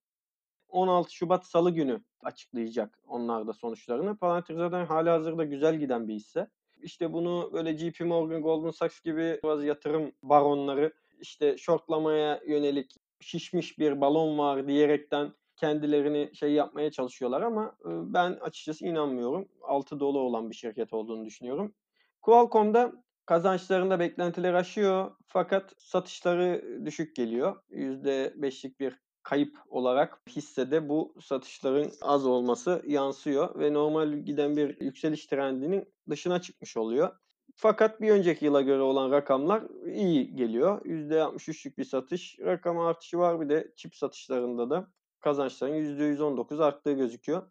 16 0.69 1.15
Şubat 1.15 1.47
Salı 1.47 1.71
günü 1.71 2.05
açıklayacak 2.23 2.99
onlar 3.09 3.47
da 3.47 3.53
sonuçlarını. 3.53 4.17
Palantir 4.17 4.55
zaten 4.55 4.87
hala 4.87 5.13
hazırda 5.13 5.45
güzel 5.45 5.79
giden 5.79 6.09
bir 6.09 6.15
hisse. 6.15 6.49
İşte 6.83 7.13
bunu 7.13 7.51
böyle 7.53 7.79
JP 7.79 8.01
Morgan, 8.01 8.43
Goldman 8.43 8.71
Sachs 8.71 9.01
gibi 9.01 9.41
bazı 9.43 9.67
yatırım 9.67 10.13
baronları 10.23 10.93
işte 11.21 11.59
shortlamaya 11.59 12.41
yönelik 12.47 12.97
şişmiş 13.21 13.79
bir 13.79 14.01
balon 14.01 14.39
var 14.39 14.69
diyerekten 14.69 15.33
kendilerini 15.57 16.31
şey 16.35 16.53
yapmaya 16.53 16.91
çalışıyorlar 16.91 17.43
ama 17.43 17.77
ben 17.85 18.33
açıkçası 18.33 18.87
inanmıyorum. 18.87 19.49
Altı 19.63 20.01
dolu 20.01 20.19
olan 20.19 20.51
bir 20.51 20.55
şirket 20.55 20.93
olduğunu 20.93 21.25
düşünüyorum. 21.25 21.75
Qualcomm'da 22.23 22.93
kazançlarında 23.27 24.01
beklentiler 24.01 24.55
aşıyor 24.55 25.11
fakat 25.27 25.75
satışları 25.79 26.79
düşük 26.87 27.17
geliyor. 27.17 27.63
%5'lik 27.71 28.81
bir 28.81 28.99
kayıp 29.31 29.57
olarak 29.69 30.21
hissede 30.29 30.89
bu 30.89 31.15
satışların 31.21 31.91
az 32.03 32.27
olması 32.27 32.83
yansıyor 32.87 33.59
ve 33.59 33.73
normal 33.73 34.13
giden 34.13 34.57
bir 34.57 34.81
yükseliş 34.81 35.27
trendinin 35.27 35.89
dışına 36.11 36.43
çıkmış 36.43 36.77
oluyor. 36.77 37.11
Fakat 37.57 38.01
bir 38.01 38.11
önceki 38.11 38.45
yıla 38.45 38.63
göre 38.63 38.83
olan 38.83 39.11
rakamlar 39.11 39.63
iyi 39.87 40.37
geliyor. 40.37 40.85
%63'lük 40.85 41.79
bir 41.79 41.85
satış 41.85 42.39
rakam 42.41 42.79
artışı 42.79 43.19
var. 43.19 43.41
Bir 43.41 43.49
de 43.49 43.73
çip 43.77 43.95
satışlarında 43.95 44.71
da 44.71 44.91
kazançların 45.21 45.75
%119 45.75 46.65
arttığı 46.65 46.93
gözüküyor. 46.93 47.43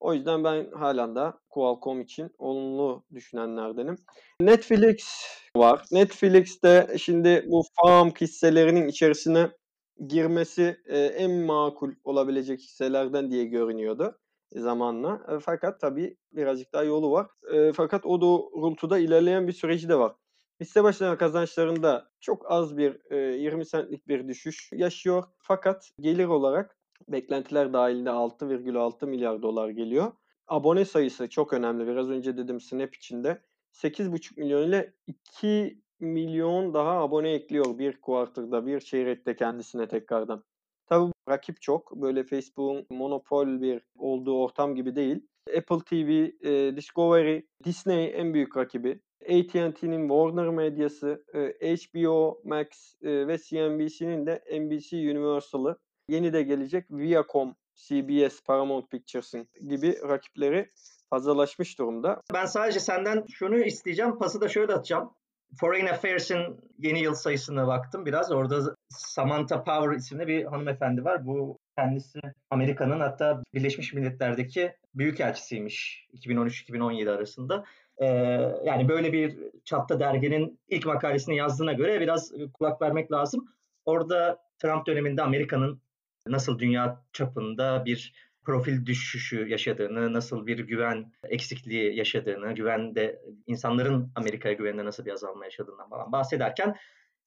O 0.00 0.14
yüzden 0.14 0.44
ben 0.44 0.70
halen 0.70 1.16
de 1.16 1.32
Qualcomm 1.50 2.00
için 2.00 2.30
olumlu 2.38 3.04
düşünenlerdenim. 3.14 3.96
Netflix 4.40 5.26
var. 5.56 5.84
Netflix'te 5.92 6.96
şimdi 6.98 7.44
bu 7.48 7.62
farm 7.82 8.10
hisselerinin 8.10 8.88
içerisine 8.88 9.50
girmesi 10.06 10.76
en 11.16 11.30
makul 11.30 11.92
olabilecek 12.04 12.60
hisselerden 12.60 13.30
diye 13.30 13.44
görünüyordu. 13.44 14.18
zamanla. 14.52 15.40
Fakat 15.42 15.80
tabii 15.80 16.16
birazcık 16.32 16.72
daha 16.72 16.82
yolu 16.82 17.10
var. 17.10 17.26
Fakat 17.74 18.06
o 18.06 18.20
doğrultuda 18.20 18.98
ilerleyen 18.98 19.48
bir 19.48 19.52
süreci 19.52 19.88
de 19.88 19.98
var. 19.98 20.12
Hisse 20.60 20.84
başına 20.84 21.18
kazançlarında 21.18 22.10
çok 22.20 22.50
az 22.50 22.76
bir 22.76 23.14
20 23.34 23.66
centlik 23.66 24.08
bir 24.08 24.28
düşüş 24.28 24.72
yaşıyor. 24.72 25.24
Fakat 25.38 25.90
gelir 26.00 26.26
olarak 26.26 26.76
beklentiler 27.08 27.72
dahilinde 27.72 28.10
6,6 28.10 29.06
milyar 29.06 29.42
dolar 29.42 29.68
geliyor. 29.68 30.12
Abone 30.48 30.84
sayısı 30.84 31.28
çok 31.28 31.52
önemli. 31.52 31.86
Biraz 31.86 32.10
önce 32.10 32.36
dedim 32.36 32.60
Snap 32.60 32.94
içinde 32.94 33.42
8,5 33.72 34.40
milyon 34.40 34.68
ile 34.68 34.94
2 35.06 35.80
milyon 36.00 36.74
daha 36.74 36.90
abone 36.90 37.30
ekliyor 37.30 37.78
bir 37.78 38.00
kuartırda, 38.00 38.66
bir 38.66 38.80
çeyrekte 38.80 39.36
kendisine 39.36 39.88
tekrardan. 39.88 40.44
Tabii 40.86 41.12
rakip 41.28 41.62
çok. 41.62 41.96
Böyle 41.96 42.24
Facebook'un 42.24 42.86
monopol 42.90 43.60
bir 43.60 43.82
olduğu 43.98 44.42
ortam 44.42 44.74
gibi 44.74 44.96
değil. 44.96 45.26
Apple 45.56 45.80
TV, 45.80 46.10
e, 46.46 46.76
Discovery, 46.76 47.40
Disney 47.64 48.12
en 48.14 48.34
büyük 48.34 48.56
rakibi. 48.56 49.00
AT&T'nin 49.22 50.08
Warner 50.08 50.48
medyası, 50.48 51.24
e, 51.34 51.76
HBO 51.76 52.40
Max 52.44 52.66
e, 53.02 53.28
ve 53.28 53.38
CNBC'nin 53.38 54.26
de 54.26 54.44
NBC 54.60 54.96
Universal'ı. 54.96 55.78
Yeni 56.08 56.32
de 56.32 56.42
gelecek 56.42 56.90
Viacom, 56.90 57.54
CBS, 57.74 58.42
Paramount 58.44 58.90
Pictures'ın 58.90 59.48
gibi 59.68 59.94
rakipleri 60.08 60.70
fazlalaşmış 61.10 61.78
durumda. 61.78 62.22
Ben 62.34 62.44
sadece 62.44 62.80
senden 62.80 63.24
şunu 63.32 63.58
isteyeceğim. 63.58 64.18
Pası 64.18 64.40
da 64.40 64.48
şöyle 64.48 64.72
atacağım. 64.72 65.10
Foreign 65.60 65.86
Affairs'in 65.86 66.60
yeni 66.78 67.02
yıl 67.02 67.14
sayısına 67.14 67.66
baktım 67.66 68.06
biraz. 68.06 68.32
Orada 68.32 68.76
Samantha 68.88 69.64
Power 69.64 69.96
isimli 69.96 70.26
bir 70.26 70.44
hanımefendi 70.44 71.04
var. 71.04 71.26
Bu 71.26 71.58
kendisi 71.78 72.20
Amerika'nın 72.50 73.00
hatta 73.00 73.42
Birleşmiş 73.54 73.92
Milletler'deki 73.92 74.72
büyükelçisiymiş 74.94 76.06
2013-2017 76.14 77.10
arasında. 77.10 77.64
Ee, 77.98 78.06
yani 78.64 78.88
böyle 78.88 79.12
bir 79.12 79.38
çapta 79.64 80.00
derginin 80.00 80.60
ilk 80.68 80.86
makalesini 80.86 81.36
yazdığına 81.36 81.72
göre 81.72 82.00
biraz 82.00 82.32
kulak 82.58 82.82
vermek 82.82 83.12
lazım. 83.12 83.48
Orada 83.84 84.38
Trump 84.58 84.86
döneminde 84.86 85.22
Amerika'nın 85.22 85.80
nasıl 86.26 86.58
dünya 86.58 87.04
çapında 87.12 87.84
bir 87.84 88.25
profil 88.46 88.86
düşüşü 88.86 89.48
yaşadığını, 89.48 90.12
nasıl 90.12 90.46
bir 90.46 90.58
güven 90.58 91.12
eksikliği 91.24 91.96
yaşadığını, 91.96 92.54
güvende 92.54 93.20
insanların 93.46 94.12
Amerika'ya 94.14 94.54
güveninde 94.54 94.84
nasıl 94.84 95.04
bir 95.04 95.12
azalma 95.12 95.44
yaşadığından 95.44 95.88
falan 95.88 96.12
bahsederken 96.12 96.76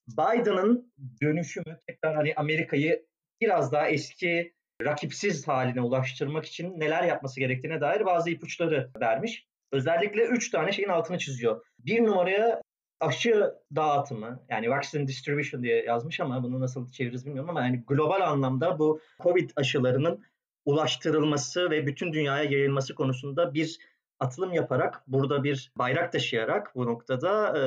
Biden'ın 0.08 0.94
dönüşümü 1.22 1.80
tekrar 1.88 2.16
hani 2.16 2.34
Amerika'yı 2.36 3.06
biraz 3.42 3.72
daha 3.72 3.88
eski 3.88 4.54
rakipsiz 4.84 5.48
haline 5.48 5.82
ulaştırmak 5.82 6.46
için 6.46 6.80
neler 6.80 7.04
yapması 7.04 7.40
gerektiğine 7.40 7.82
dair 7.82 8.06
bazı 8.06 8.30
ipuçları 8.30 8.90
vermiş. 9.02 9.48
Özellikle 9.72 10.26
üç 10.26 10.50
tane 10.50 10.72
şeyin 10.72 10.90
altını 10.90 11.18
çiziyor. 11.18 11.66
Bir 11.80 12.04
numaraya 12.04 12.62
aşı 13.00 13.54
dağıtımı 13.76 14.44
yani 14.50 14.70
vaccine 14.70 15.08
distribution 15.08 15.64
diye 15.64 15.84
yazmış 15.84 16.20
ama 16.20 16.44
bunu 16.44 16.60
nasıl 16.60 16.92
çeviririz 16.92 17.26
bilmiyorum 17.26 17.50
ama 17.50 17.62
yani 17.62 17.84
global 17.88 18.22
anlamda 18.22 18.80
bu 18.80 19.02
Covid 19.24 19.50
aşılarının 19.56 20.24
ulaştırılması 20.70 21.70
ve 21.70 21.88
bütün 21.88 22.14
dünyaya 22.14 22.44
yayılması 22.44 22.96
konusunda 22.96 23.54
bir 23.54 23.78
atılım 24.20 24.54
yaparak, 24.54 25.04
burada 25.08 25.44
bir 25.44 25.72
bayrak 25.76 26.12
taşıyarak 26.12 26.76
bu 26.76 26.86
noktada 26.86 27.58
e, 27.58 27.62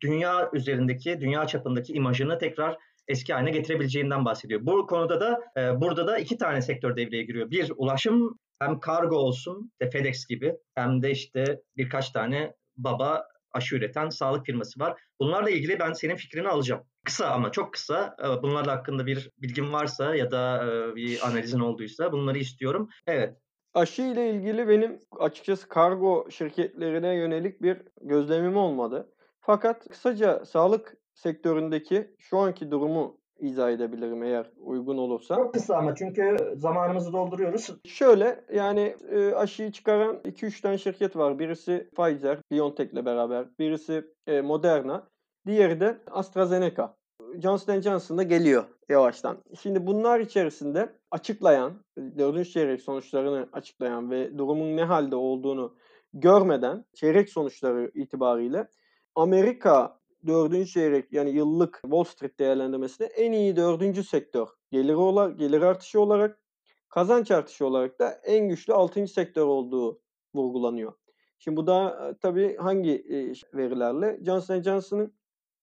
dünya 0.00 0.50
üzerindeki, 0.52 1.20
dünya 1.20 1.46
çapındaki 1.46 1.92
imajını 1.92 2.38
tekrar 2.38 2.78
eski 3.08 3.32
haline 3.32 3.50
getirebileceğinden 3.50 4.24
bahsediyor. 4.24 4.60
Bu 4.66 4.86
konuda 4.86 5.20
da 5.20 5.40
e, 5.56 5.80
burada 5.80 6.06
da 6.06 6.18
iki 6.18 6.38
tane 6.38 6.62
sektör 6.62 6.96
devreye 6.96 7.22
giriyor. 7.22 7.50
Bir 7.50 7.72
ulaşım 7.76 8.38
hem 8.60 8.80
kargo 8.80 9.16
olsun 9.16 9.72
de 9.82 9.90
FedEx 9.90 10.26
gibi 10.26 10.54
hem 10.74 11.02
de 11.02 11.10
işte 11.10 11.60
birkaç 11.76 12.10
tane 12.10 12.54
baba 12.76 13.26
aşı 13.52 13.76
üreten 13.76 14.08
sağlık 14.08 14.46
firması 14.46 14.80
var. 14.80 15.00
Bunlarla 15.20 15.50
ilgili 15.50 15.78
ben 15.78 15.92
senin 15.92 16.16
fikrini 16.16 16.48
alacağım. 16.48 16.82
Kısa 17.04 17.30
ama 17.30 17.52
çok 17.52 17.72
kısa. 17.72 18.16
Ee, 18.22 18.42
bunlarla 18.42 18.72
hakkında 18.72 19.06
bir 19.06 19.30
bilgin 19.38 19.72
varsa 19.72 20.14
ya 20.16 20.30
da 20.30 20.66
e, 20.66 20.96
bir 20.96 21.26
analizin 21.26 21.60
olduysa 21.60 22.12
bunları 22.12 22.38
istiyorum. 22.38 22.88
Evet. 23.06 23.36
Aşı 23.74 24.02
ile 24.02 24.30
ilgili 24.30 24.68
benim 24.68 25.00
açıkçası 25.18 25.68
kargo 25.68 26.30
şirketlerine 26.30 27.14
yönelik 27.14 27.62
bir 27.62 27.82
gözlemim 28.00 28.56
olmadı. 28.56 29.14
Fakat 29.40 29.88
kısaca 29.88 30.44
sağlık 30.44 30.96
sektöründeki 31.14 32.14
şu 32.18 32.38
anki 32.38 32.70
durumu 32.70 33.19
izah 33.40 33.70
edebilirim 33.70 34.22
eğer 34.22 34.50
uygun 34.60 34.98
olursa. 34.98 35.36
Çok 35.36 35.54
kısa 35.54 35.76
ama 35.76 35.94
çünkü 35.94 36.36
zamanımızı 36.56 37.12
dolduruyoruz. 37.12 37.70
Şöyle 37.84 38.44
yani 38.54 38.96
e, 39.10 39.32
aşıyı 39.32 39.72
çıkaran 39.72 40.16
2-3 40.16 40.62
tane 40.62 40.78
şirket 40.78 41.16
var. 41.16 41.38
Birisi 41.38 41.90
Pfizer, 41.96 42.38
BioNTech'le 42.52 43.04
beraber. 43.04 43.46
Birisi 43.58 44.04
e, 44.26 44.40
Moderna. 44.40 45.08
Diğeri 45.46 45.80
de 45.80 45.98
AstraZeneca. 46.10 46.94
Johnson 47.42 47.80
Johnson 47.80 48.18
da 48.18 48.22
geliyor 48.22 48.64
yavaştan. 48.88 49.38
Şimdi 49.60 49.86
bunlar 49.86 50.20
içerisinde 50.20 50.92
açıklayan, 51.10 51.72
dördüncü 51.98 52.50
çeyrek 52.50 52.80
sonuçlarını 52.80 53.48
açıklayan 53.52 54.10
ve 54.10 54.38
durumun 54.38 54.76
ne 54.76 54.84
halde 54.84 55.16
olduğunu 55.16 55.76
görmeden 56.12 56.84
çeyrek 56.94 57.28
sonuçları 57.28 57.90
itibariyle 57.94 58.68
Amerika 59.14 59.99
dördüncü 60.26 60.70
çeyrek 60.70 61.12
yani 61.12 61.30
yıllık 61.30 61.78
Wall 61.82 62.04
Street 62.04 62.38
değerlendirmesinde 62.38 63.06
en 63.06 63.32
iyi 63.32 63.56
dördüncü 63.56 64.04
sektör 64.04 64.48
gelir 64.70 64.94
olarak, 64.94 65.38
gelir 65.38 65.62
artışı 65.62 66.00
olarak 66.00 66.40
kazanç 66.88 67.30
artışı 67.30 67.66
olarak 67.66 67.98
da 67.98 68.10
en 68.10 68.48
güçlü 68.48 68.72
altıncı 68.72 69.12
sektör 69.12 69.46
olduğu 69.46 70.00
vurgulanıyor. 70.34 70.92
Şimdi 71.38 71.56
bu 71.56 71.66
da 71.66 72.08
e, 72.08 72.18
tabii 72.18 72.56
hangi 72.56 72.94
e, 72.94 73.32
verilerle? 73.58 74.18
Johnson 74.24 74.62
Johnson'ın, 74.62 75.14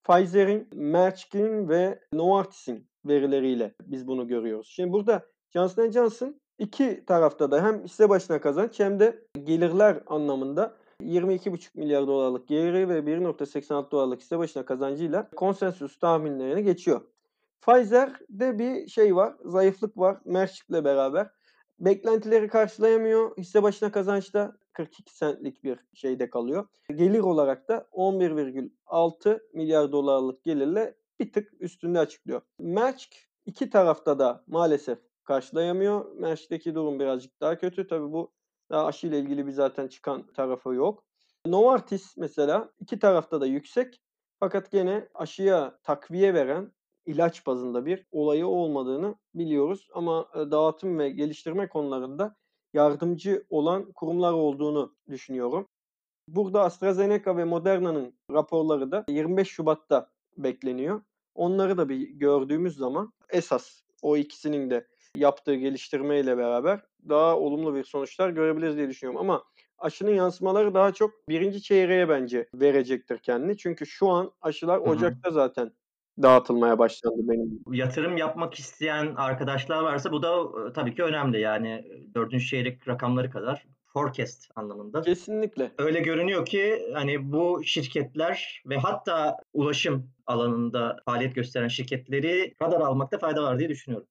Pfizer'in, 0.04 0.68
Merck'in 0.74 1.70
ve 1.70 2.00
Novartis'in 2.14 2.90
verileriyle 3.06 3.76
biz 3.82 4.08
bunu 4.08 4.28
görüyoruz. 4.28 4.68
Şimdi 4.76 4.92
burada 4.92 5.26
Johnson 5.54 5.92
Johnson 5.92 6.42
iki 6.60 7.06
tarafta 7.06 7.52
da 7.52 7.64
hem 7.64 7.84
hisse 7.84 8.10
başına 8.10 8.42
kazanç 8.42 8.80
hem 8.80 9.00
de 9.00 9.28
gelirler 9.44 10.04
anlamında 10.08 10.78
22,5 11.02 11.70
milyar 11.76 12.08
dolarlık 12.08 12.48
geliri 12.48 12.90
ve 12.90 13.00
1.86 13.00 13.92
dolarlık 13.92 14.22
hisse 14.22 14.40
başına 14.40 14.66
kazancıyla 14.66 15.30
konsensüs 15.30 16.00
tahminlerini 16.00 16.64
geçiyor. 16.64 17.02
Pfizer'de 17.62 18.60
bir 18.60 18.88
şey 18.88 19.16
var, 19.16 19.36
zayıflık 19.46 19.98
var 19.98 20.18
Merck'le 20.26 20.84
beraber. 20.84 21.30
Beklentileri 21.80 22.48
karşılayamıyor. 22.48 23.38
Hisse 23.38 23.64
başına 23.64 23.92
kazançta 23.92 24.58
42 24.74 25.20
centlik 25.20 25.64
bir 25.64 25.80
şeyde 25.94 26.30
kalıyor. 26.30 26.68
Gelir 26.96 27.20
olarak 27.20 27.68
da 27.68 27.88
11,6 27.92 29.40
milyar 29.54 29.92
dolarlık 29.92 30.44
gelirle 30.44 30.96
bir 31.20 31.34
tık 31.34 31.54
üstünde 31.60 32.00
açıklıyor. 32.00 32.42
Merck 32.60 33.16
iki 33.46 33.70
tarafta 33.70 34.20
da 34.20 34.44
maalesef 34.48 35.00
karşılayamıyor. 35.24 36.16
Merck'teki 36.16 36.76
durum 36.76 37.00
birazcık 37.00 37.42
daha 37.42 37.58
kötü. 37.58 37.88
Tabii 37.88 38.12
bu 38.12 38.32
daha 38.72 38.86
aşı 38.86 39.08
ile 39.08 39.20
ilgili 39.20 39.48
bir 39.48 39.52
zaten 39.52 39.88
çıkan 39.88 40.28
tarafı 40.28 40.74
yok. 40.74 41.04
Novartis 41.46 42.18
mesela 42.18 42.70
iki 42.80 43.00
tarafta 43.00 43.42
da 43.42 43.46
yüksek 43.46 44.02
fakat 44.40 44.72
gene 44.72 45.10
aşıya 45.14 45.80
takviye 45.84 46.34
veren 46.34 46.72
ilaç 47.06 47.46
bazında 47.46 47.86
bir 47.86 48.06
olayı 48.12 48.48
olmadığını 48.48 49.16
biliyoruz. 49.36 49.90
Ama 49.94 50.30
e, 50.36 50.52
dağıtım 50.52 51.00
ve 51.00 51.10
geliştirme 51.10 51.70
konularında 51.70 52.36
yardımcı 52.74 53.46
olan 53.50 53.92
kurumlar 53.92 54.34
olduğunu 54.34 54.96
düşünüyorum. 55.10 55.68
Burada 56.28 56.62
AstraZeneca 56.62 57.38
ve 57.38 57.44
Moderna'nın 57.44 58.14
raporları 58.32 58.92
da 58.92 59.06
25 59.10 59.48
Şubat'ta 59.48 60.10
bekleniyor. 60.38 61.02
Onları 61.36 61.78
da 61.78 61.90
bir 61.90 62.10
gördüğümüz 62.10 62.78
zaman 62.78 63.14
esas 63.30 63.82
o 64.02 64.18
ikisinin 64.18 64.70
de 64.70 64.88
yaptığı 65.16 65.56
geliştirmeyle 65.56 66.38
beraber 66.38 66.80
daha 67.10 67.38
olumlu 67.38 67.76
bir 67.76 67.84
sonuçlar 67.84 68.30
görebiliriz 68.30 68.78
diye 68.78 68.90
düşünüyorum. 68.90 69.22
Ama 69.22 69.44
aşının 69.78 70.12
yansımaları 70.12 70.74
daha 70.74 70.94
çok 70.94 71.30
birinci 71.30 71.62
çeyreğe 71.62 72.10
bence 72.10 72.50
verecektir 72.54 73.18
kendini. 73.18 73.58
Çünkü 73.58 73.86
şu 73.86 74.10
an 74.10 74.32
aşılar. 74.42 74.78
Ocak'ta 74.78 75.32
zaten 75.32 75.72
dağıtılmaya 76.22 76.80
başlandı 76.80 77.22
benim. 77.22 77.60
Yatırım 77.72 78.18
yapmak 78.18 78.54
isteyen 78.54 79.16
arkadaşlar 79.16 79.84
varsa 79.84 80.12
bu 80.12 80.24
da 80.24 80.42
e, 80.70 80.74
tabii 80.74 80.96
ki 80.96 81.04
önemli. 81.04 81.42
Yani 81.42 81.86
dördüncü 82.16 82.46
çeyrek 82.46 82.88
rakamları 82.88 83.32
kadar 83.32 83.66
forecast 83.94 84.52
anlamında. 84.56 85.02
Kesinlikle. 85.02 85.72
Öyle 85.78 86.00
görünüyor 86.00 86.46
ki 86.46 86.92
hani 86.94 87.32
bu 87.32 87.62
şirketler 87.64 88.62
ve 88.66 88.78
hatta 88.78 89.38
ulaşım 89.54 90.10
alanında 90.26 90.98
faaliyet 91.06 91.36
gösteren 91.36 91.68
şirketleri 91.68 92.56
radar 92.62 92.82
almakta 92.82 93.18
fayda 93.18 93.44
var 93.44 93.60
diye 93.60 93.70
düşünüyorum. 93.70 94.08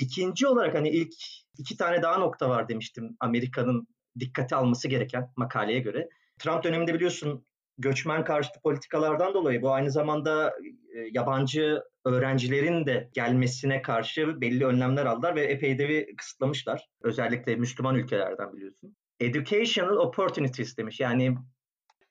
İkinci 0.00 0.46
olarak 0.46 0.74
hani 0.74 0.90
ilk 0.90 1.14
iki 1.58 1.76
tane 1.76 2.02
daha 2.02 2.18
nokta 2.18 2.48
var 2.48 2.68
demiştim 2.68 3.16
Amerika'nın 3.20 3.88
dikkate 4.20 4.56
alması 4.56 4.88
gereken 4.88 5.32
makaleye 5.36 5.78
göre. 5.78 6.08
Trump 6.38 6.64
döneminde 6.64 6.94
biliyorsun 6.94 7.46
göçmen 7.78 8.24
karşıtı 8.24 8.60
politikalardan 8.60 9.34
dolayı 9.34 9.62
bu 9.62 9.72
aynı 9.72 9.90
zamanda 9.90 10.54
e, 10.94 10.98
yabancı 11.12 11.82
öğrencilerin 12.04 12.86
de 12.86 13.10
gelmesine 13.12 13.82
karşı 13.82 14.40
belli 14.40 14.66
önlemler 14.66 15.06
aldılar 15.06 15.34
ve 15.34 15.44
epey 15.44 15.78
de 15.78 15.88
bir 15.88 16.16
kısıtlamışlar. 16.16 16.88
Özellikle 17.02 17.56
Müslüman 17.56 17.94
ülkelerden 17.94 18.52
biliyorsun. 18.52 18.96
Educational 19.20 19.96
Opportunities 19.96 20.76
demiş. 20.76 21.00
Yani 21.00 21.36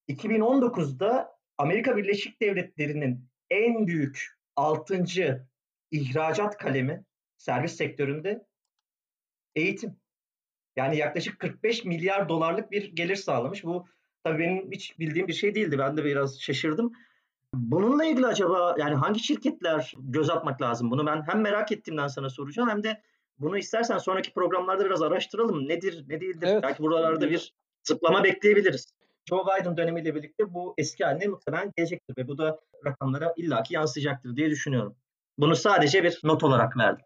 2019'da 0.10 1.30
Amerika 1.58 1.98
Birleşik 1.98 2.42
Devletleri'nin 2.42 3.30
en 3.50 3.88
büyük 3.88 4.28
6. 4.56 5.04
ihracat 5.92 6.58
kalemi 6.58 7.04
servis 7.40 7.76
sektöründe 7.76 8.46
eğitim. 9.56 9.96
Yani 10.76 10.98
yaklaşık 10.98 11.40
45 11.40 11.86
milyar 11.86 12.30
dolarlık 12.30 12.72
bir 12.72 12.96
gelir 12.96 13.16
sağlamış. 13.16 13.64
Bu 13.64 13.86
tabii 14.24 14.40
benim 14.40 14.72
hiç 14.72 15.00
bildiğim 15.00 15.28
bir 15.28 15.34
şey 15.34 15.56
değildi. 15.56 15.78
Ben 15.78 15.98
de 15.98 16.04
biraz 16.04 16.42
şaşırdım. 16.42 16.92
Bununla 17.54 18.06
ilgili 18.06 18.28
acaba 18.28 18.76
yani 18.80 18.96
hangi 18.96 19.20
şirketler 19.20 19.94
göz 20.00 20.30
atmak 20.30 20.62
lazım? 20.62 20.92
Bunu 20.92 21.06
ben 21.06 21.24
hem 21.28 21.42
merak 21.42 21.72
ettiğimden 21.72 22.08
sana 22.08 22.30
soracağım 22.30 22.70
hem 22.70 22.84
de 22.84 23.02
bunu 23.40 23.58
istersen 23.58 23.98
sonraki 23.98 24.34
programlarda 24.34 24.86
biraz 24.86 25.02
araştıralım. 25.02 25.68
Nedir, 25.68 26.06
ne 26.08 26.22
değildir? 26.22 26.48
Evet. 26.52 26.64
Belki 26.64 26.84
buralarda 26.84 27.30
bir 27.30 27.54
zıplama 27.84 28.24
bekleyebiliriz. 28.24 28.94
Joe 29.30 29.46
Biden 29.46 29.78
dönemiyle 29.78 30.16
birlikte 30.16 30.54
bu 30.54 30.74
eski 30.78 31.04
haline 31.04 31.28
muhtemelen 31.28 31.72
gelecektir 31.78 32.18
ve 32.18 32.28
bu 32.28 32.38
da 32.38 32.60
rakamlara 32.86 33.34
illaki 33.38 33.74
yansıyacaktır 33.74 34.36
diye 34.36 34.50
düşünüyorum. 34.50 34.96
Bunu 35.38 35.56
sadece 35.56 36.04
bir 36.04 36.20
not 36.24 36.44
olarak 36.44 36.78
verdim. 36.78 37.06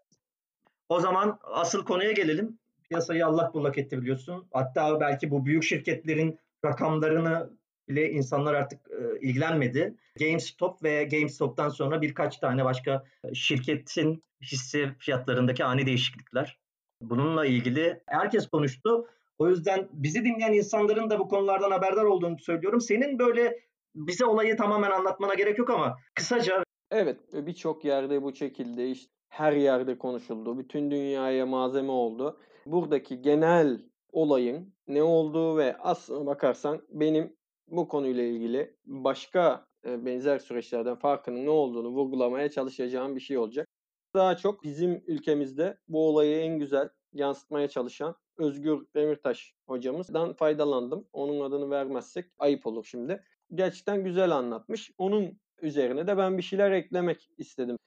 O 0.88 1.00
zaman 1.00 1.38
asıl 1.42 1.84
konuya 1.84 2.12
gelelim. 2.12 2.58
Piyasayı 2.88 3.26
Allah 3.26 3.50
bullak 3.54 3.78
etti 3.78 4.00
biliyorsun. 4.00 4.48
Hatta 4.52 5.00
belki 5.00 5.30
bu 5.30 5.46
büyük 5.46 5.62
şirketlerin 5.62 6.38
rakamlarını 6.64 7.50
bile 7.88 8.10
insanlar 8.10 8.54
artık 8.54 8.80
e, 8.90 9.20
ilgilenmedi. 9.20 9.94
GameStop 10.18 10.82
ve 10.82 11.04
GameStop'tan 11.04 11.68
sonra 11.68 12.02
birkaç 12.02 12.38
tane 12.38 12.64
başka 12.64 13.04
şirketin 13.34 14.24
hisse 14.42 14.94
fiyatlarındaki 14.98 15.64
ani 15.64 15.86
değişiklikler. 15.86 16.58
Bununla 17.00 17.46
ilgili 17.46 18.00
herkes 18.06 18.48
konuştu. 18.48 19.06
O 19.38 19.48
yüzden 19.48 19.88
bizi 19.92 20.24
dinleyen 20.24 20.52
insanların 20.52 21.10
da 21.10 21.18
bu 21.18 21.28
konulardan 21.28 21.70
haberdar 21.70 22.04
olduğunu 22.04 22.38
söylüyorum. 22.38 22.80
Senin 22.80 23.18
böyle 23.18 23.60
bize 23.94 24.24
olayı 24.24 24.56
tamamen 24.56 24.90
anlatmana 24.90 25.34
gerek 25.34 25.58
yok 25.58 25.70
ama 25.70 25.98
kısaca. 26.14 26.64
Evet 26.90 27.20
birçok 27.32 27.84
yerde 27.84 28.22
bu 28.22 28.34
şekilde 28.34 28.90
işte 28.90 29.12
her 29.28 29.52
yerde 29.52 29.98
konuşuldu. 29.98 30.58
Bütün 30.58 30.90
dünyaya 30.90 31.46
malzeme 31.46 31.92
oldu. 31.92 32.40
Buradaki 32.66 33.22
genel 33.22 33.80
olayın 34.12 34.74
ne 34.88 35.02
olduğu 35.02 35.56
ve 35.56 35.76
aslına 35.76 36.26
bakarsan 36.26 36.82
benim 36.88 37.36
bu 37.68 37.88
konuyla 37.88 38.22
ilgili 38.22 38.76
başka 38.86 39.66
e, 39.86 40.06
benzer 40.06 40.38
süreçlerden 40.38 40.96
farkının 40.96 41.46
ne 41.46 41.50
olduğunu 41.50 41.88
vurgulamaya 41.88 42.50
çalışacağım 42.50 43.16
bir 43.16 43.20
şey 43.20 43.38
olacak. 43.38 43.68
Daha 44.14 44.36
çok 44.36 44.64
bizim 44.64 45.04
ülkemizde 45.06 45.78
bu 45.88 46.08
olayı 46.08 46.36
en 46.36 46.58
güzel 46.58 46.88
yansıtmaya 47.12 47.68
çalışan 47.68 48.16
Özgür 48.38 48.86
Demirtaş 48.94 49.54
hocamızdan 49.66 50.34
faydalandım. 50.34 51.08
Onun 51.12 51.40
adını 51.40 51.70
vermezsek 51.70 52.30
ayıp 52.38 52.66
olur 52.66 52.84
şimdi. 52.84 53.22
Gerçekten 53.54 54.04
güzel 54.04 54.30
anlatmış. 54.30 54.90
Onun 54.98 55.38
üzerine 55.62 56.06
de 56.06 56.16
ben 56.16 56.38
bir 56.38 56.42
şeyler 56.42 56.70
eklemek 56.70 57.30
istedim. 57.38 57.78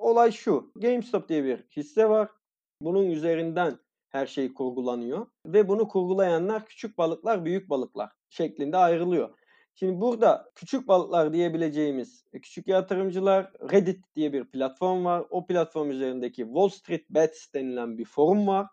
Olay 0.00 0.32
şu. 0.32 0.72
GameStop 0.76 1.28
diye 1.28 1.44
bir 1.44 1.64
hisse 1.76 2.08
var. 2.08 2.28
Bunun 2.82 3.10
üzerinden 3.10 3.78
her 4.08 4.26
şey 4.26 4.54
kurgulanıyor. 4.54 5.26
Ve 5.46 5.68
bunu 5.68 5.88
kurgulayanlar 5.88 6.66
küçük 6.66 6.98
balıklar, 6.98 7.44
büyük 7.44 7.70
balıklar 7.70 8.10
şeklinde 8.30 8.76
ayrılıyor. 8.76 9.30
Şimdi 9.74 10.00
burada 10.00 10.50
küçük 10.54 10.88
balıklar 10.88 11.32
diyebileceğimiz 11.32 12.24
küçük 12.32 12.68
yatırımcılar 12.68 13.52
Reddit 13.72 14.04
diye 14.16 14.32
bir 14.32 14.44
platform 14.44 15.04
var. 15.04 15.24
O 15.30 15.46
platform 15.46 15.90
üzerindeki 15.90 16.42
Wall 16.42 16.68
Street 16.68 17.10
Bets 17.10 17.54
denilen 17.54 17.98
bir 17.98 18.04
forum 18.04 18.46
var. 18.46 18.66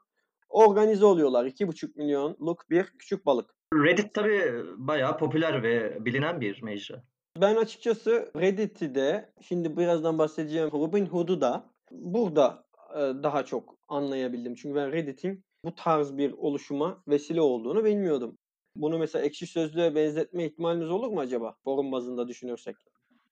Organize 0.50 1.06
oluyorlar. 1.06 1.46
2,5 1.46 1.98
milyonluk 1.98 2.70
bir 2.70 2.84
küçük 2.84 3.26
balık. 3.26 3.56
Reddit 3.74 4.14
tabii 4.14 4.64
bayağı 4.78 5.18
popüler 5.18 5.64
ve 5.64 6.06
bilinen 6.06 6.42
bir 6.42 6.62
mecra. 6.62 7.04
Ben 7.42 7.56
açıkçası 7.56 8.32
Reddit'i 8.36 8.96
de 8.96 9.30
şimdi 9.42 9.78
birazdan 9.78 10.18
bahsedeceğim 10.18 10.72
Robinhood'u 10.72 11.42
da 11.42 11.70
burada 11.92 12.64
daha 12.96 13.46
çok 13.46 13.76
anlayabildim. 13.88 14.56
Çünkü 14.56 14.76
ben 14.76 14.92
Reddit'in 14.92 15.44
bu 15.66 15.76
tarz 15.76 16.18
bir 16.18 16.32
oluşuma 16.32 17.04
vesile 17.08 17.42
olduğunu 17.42 17.86
bilmiyordum. 17.86 18.38
Bunu 18.76 19.00
mesela 19.00 19.26
ekşi 19.26 19.48
sözlüğe 19.48 19.96
benzetme 19.96 20.46
ihtimaliniz 20.46 20.90
olur 20.90 21.08
mu 21.08 21.20
acaba 21.20 21.56
forum 21.64 21.92
bazında 21.92 22.28
düşünürsek? 22.28 22.76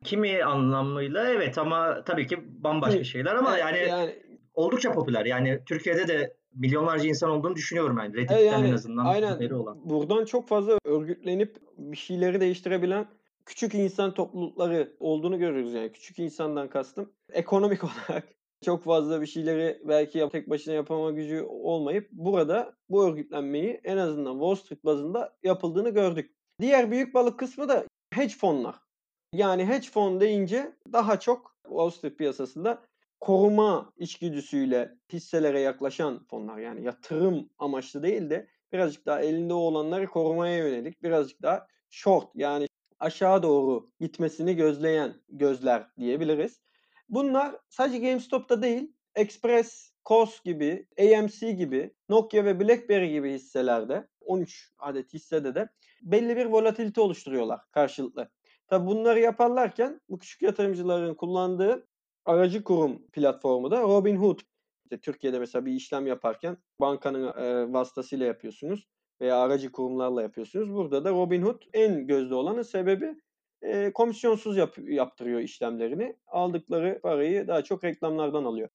Kimi 0.03 0.43
anlamıyla 0.43 1.29
evet 1.29 1.57
ama 1.57 2.03
tabii 2.03 2.27
ki 2.27 2.63
bambaşka 2.63 3.03
şeyler 3.03 3.35
ama 3.35 3.57
yani, 3.57 3.77
yani 3.77 4.15
oldukça 4.53 4.91
popüler. 4.91 5.25
Yani 5.25 5.59
Türkiye'de 5.65 6.07
de 6.07 6.37
milyonlarca 6.55 7.09
insan 7.09 7.29
olduğunu 7.29 7.55
düşünüyorum 7.55 7.97
yani 7.97 8.13
Reddit'ten 8.13 8.37
yani, 8.37 8.67
en 8.67 8.73
azından 8.73 9.05
aynen, 9.05 9.49
olan. 9.49 9.89
Buradan 9.89 10.25
çok 10.25 10.47
fazla 10.47 10.77
örgütlenip 10.85 11.57
bir 11.77 11.97
şeyleri 11.97 12.41
değiştirebilen 12.41 13.05
küçük 13.45 13.73
insan 13.75 14.13
toplulukları 14.13 14.95
olduğunu 14.99 15.39
görüyoruz 15.39 15.73
yani. 15.73 15.91
Küçük 15.91 16.19
insandan 16.19 16.69
kastım 16.69 17.13
ekonomik 17.33 17.83
olarak 17.83 18.27
çok 18.65 18.83
fazla 18.83 19.21
bir 19.21 19.27
şeyleri 19.27 19.81
belki 19.85 20.29
tek 20.31 20.49
başına 20.49 20.73
yapama 20.73 21.11
gücü 21.11 21.41
olmayıp 21.41 22.11
burada 22.11 22.77
bu 22.89 23.05
örgütlenmeyi 23.07 23.81
en 23.83 23.97
azından 23.97 24.33
Wall 24.33 24.55
Street 24.55 24.85
bazında 24.85 25.37
yapıldığını 25.43 25.89
gördük. 25.89 26.35
Diğer 26.61 26.91
büyük 26.91 27.13
balık 27.13 27.39
kısmı 27.39 27.69
da 27.69 27.85
hedge 28.13 28.33
fonlar. 28.33 28.75
Yani 29.33 29.65
hedge 29.65 29.89
fon 29.89 30.19
deyince 30.19 30.75
daha 30.93 31.19
çok 31.19 31.57
Wall 31.63 31.89
Street 31.89 32.17
piyasasında 32.17 32.81
koruma 33.19 33.93
içgüdüsüyle 33.97 34.97
hisselere 35.13 35.59
yaklaşan 35.59 36.25
fonlar 36.29 36.57
yani 36.57 36.83
yatırım 36.83 37.49
amaçlı 37.57 38.03
değil 38.03 38.29
de 38.29 38.47
birazcık 38.73 39.05
daha 39.05 39.21
elinde 39.21 39.53
olanları 39.53 40.07
korumaya 40.07 40.57
yönelik 40.57 41.03
birazcık 41.03 41.41
daha 41.41 41.67
short 41.89 42.27
yani 42.35 42.67
aşağı 42.99 43.43
doğru 43.43 43.91
gitmesini 43.99 44.55
gözleyen 44.55 45.13
gözler 45.29 45.87
diyebiliriz. 45.97 46.61
Bunlar 47.09 47.55
sadece 47.69 47.99
GameStop'ta 47.99 48.61
değil, 48.61 48.93
Express, 49.15 49.91
COS 50.05 50.43
gibi, 50.43 50.87
AMC 50.99 51.51
gibi, 51.51 51.93
Nokia 52.09 52.45
ve 52.45 52.59
BlackBerry 52.59 53.11
gibi 53.11 53.33
hisselerde 53.33 54.07
13 54.21 54.73
adet 54.77 55.13
hissede 55.13 55.55
de 55.55 55.69
belli 56.01 56.37
bir 56.37 56.45
volatilite 56.45 57.01
oluşturuyorlar 57.01 57.59
karşılıklı. 57.71 58.29
Tabi 58.67 58.87
bunları 58.87 59.19
yaparlarken 59.19 60.01
bu 60.09 60.19
küçük 60.19 60.41
yatırımcıların 60.41 61.15
kullandığı 61.15 61.87
aracı 62.25 62.63
kurum 62.63 63.07
platformu 63.07 63.71
da 63.71 63.81
Robinhood. 63.81 64.39
İşte 64.83 65.01
Türkiye'de 65.01 65.39
mesela 65.39 65.65
bir 65.65 65.71
işlem 65.71 66.07
yaparken 66.07 66.57
bankanın 66.81 67.73
vasıtasıyla 67.73 68.25
yapıyorsunuz 68.25 68.87
veya 69.21 69.37
aracı 69.37 69.71
kurumlarla 69.71 70.21
yapıyorsunuz. 70.21 70.73
Burada 70.73 71.03
da 71.03 71.09
Robinhood 71.09 71.61
en 71.73 72.07
gözde 72.07 72.35
olanın 72.35 72.61
sebebi 72.61 73.15
e, 73.61 73.91
komisyonsuz 73.93 74.57
yap, 74.57 74.77
yaptırıyor 74.77 75.39
işlemlerini. 75.39 76.15
Aldıkları 76.27 76.99
parayı 77.03 77.47
daha 77.47 77.63
çok 77.63 77.83
reklamlardan 77.83 78.43
alıyor. 78.43 78.69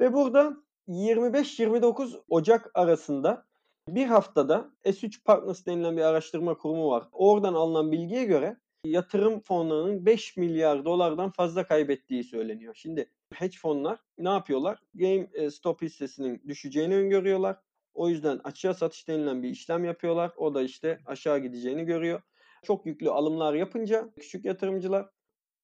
Ve 0.00 0.12
burada 0.12 0.56
25-29 0.88 2.22
Ocak 2.28 2.70
arasında 2.74 3.46
bir 3.88 4.06
haftada 4.06 4.70
S3 4.84 5.24
Partners 5.24 5.66
denilen 5.66 5.96
bir 5.96 6.02
araştırma 6.02 6.58
kurumu 6.58 6.90
var. 6.90 7.04
Oradan 7.12 7.54
alınan 7.54 7.92
bilgiye 7.92 8.24
göre 8.24 8.56
yatırım 8.84 9.40
fonlarının 9.40 10.06
5 10.06 10.36
milyar 10.36 10.84
dolardan 10.84 11.30
fazla 11.30 11.66
kaybettiği 11.66 12.24
söyleniyor. 12.24 12.74
Şimdi 12.74 13.10
hedge 13.34 13.56
fonlar 13.58 13.98
ne 14.18 14.28
yapıyorlar? 14.28 14.78
GameStop 14.94 15.82
hissesinin 15.82 16.42
düşeceğini 16.48 16.96
öngörüyorlar. 16.96 17.56
O 17.94 18.08
yüzden 18.08 18.40
açığa 18.44 18.74
satış 18.74 19.08
denilen 19.08 19.42
bir 19.42 19.48
işlem 19.48 19.84
yapıyorlar. 19.84 20.32
O 20.36 20.54
da 20.54 20.62
işte 20.62 20.98
aşağı 21.06 21.38
gideceğini 21.38 21.84
görüyor. 21.84 22.22
Çok 22.62 22.86
yüklü 22.86 23.10
alımlar 23.10 23.54
yapınca 23.54 24.10
küçük 24.20 24.44
yatırımcılar 24.44 25.08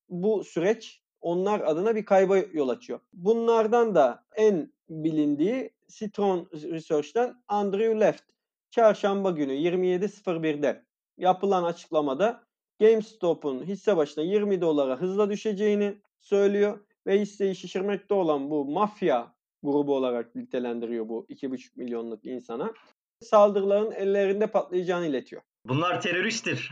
bu 0.08 0.44
süreç 0.44 1.02
onlar 1.20 1.60
adına 1.60 1.96
bir 1.96 2.04
kayba 2.04 2.38
yol 2.38 2.68
açıyor. 2.68 3.00
Bunlardan 3.12 3.94
da 3.94 4.24
en 4.36 4.72
bilindiği 4.88 5.70
Citron 5.88 6.48
Research'ten 6.52 7.42
Andrew 7.48 8.00
Left. 8.00 8.24
Çarşamba 8.70 9.30
günü 9.30 9.52
27.01'de 9.52 10.84
yapılan 11.16 11.64
açıklamada 11.64 12.46
GameStop'un 12.80 13.64
hisse 13.64 13.96
başına 13.96 14.24
20 14.24 14.60
dolara 14.60 15.00
hızla 15.00 15.30
düşeceğini 15.30 15.98
söylüyor 16.20 16.78
ve 17.06 17.20
hisseyi 17.20 17.56
şişirmekte 17.56 18.14
olan 18.14 18.50
bu 18.50 18.64
mafya 18.64 19.34
grubu 19.62 19.96
olarak 19.96 20.34
nitelendiriyor 20.34 21.08
bu 21.08 21.26
2,5 21.28 21.70
milyonluk 21.76 22.24
insana. 22.24 22.72
Saldırıların 23.20 23.90
ellerinde 23.90 24.46
patlayacağını 24.46 25.06
iletiyor 25.06 25.42
bunlar 25.68 26.00
teröristtir 26.00 26.70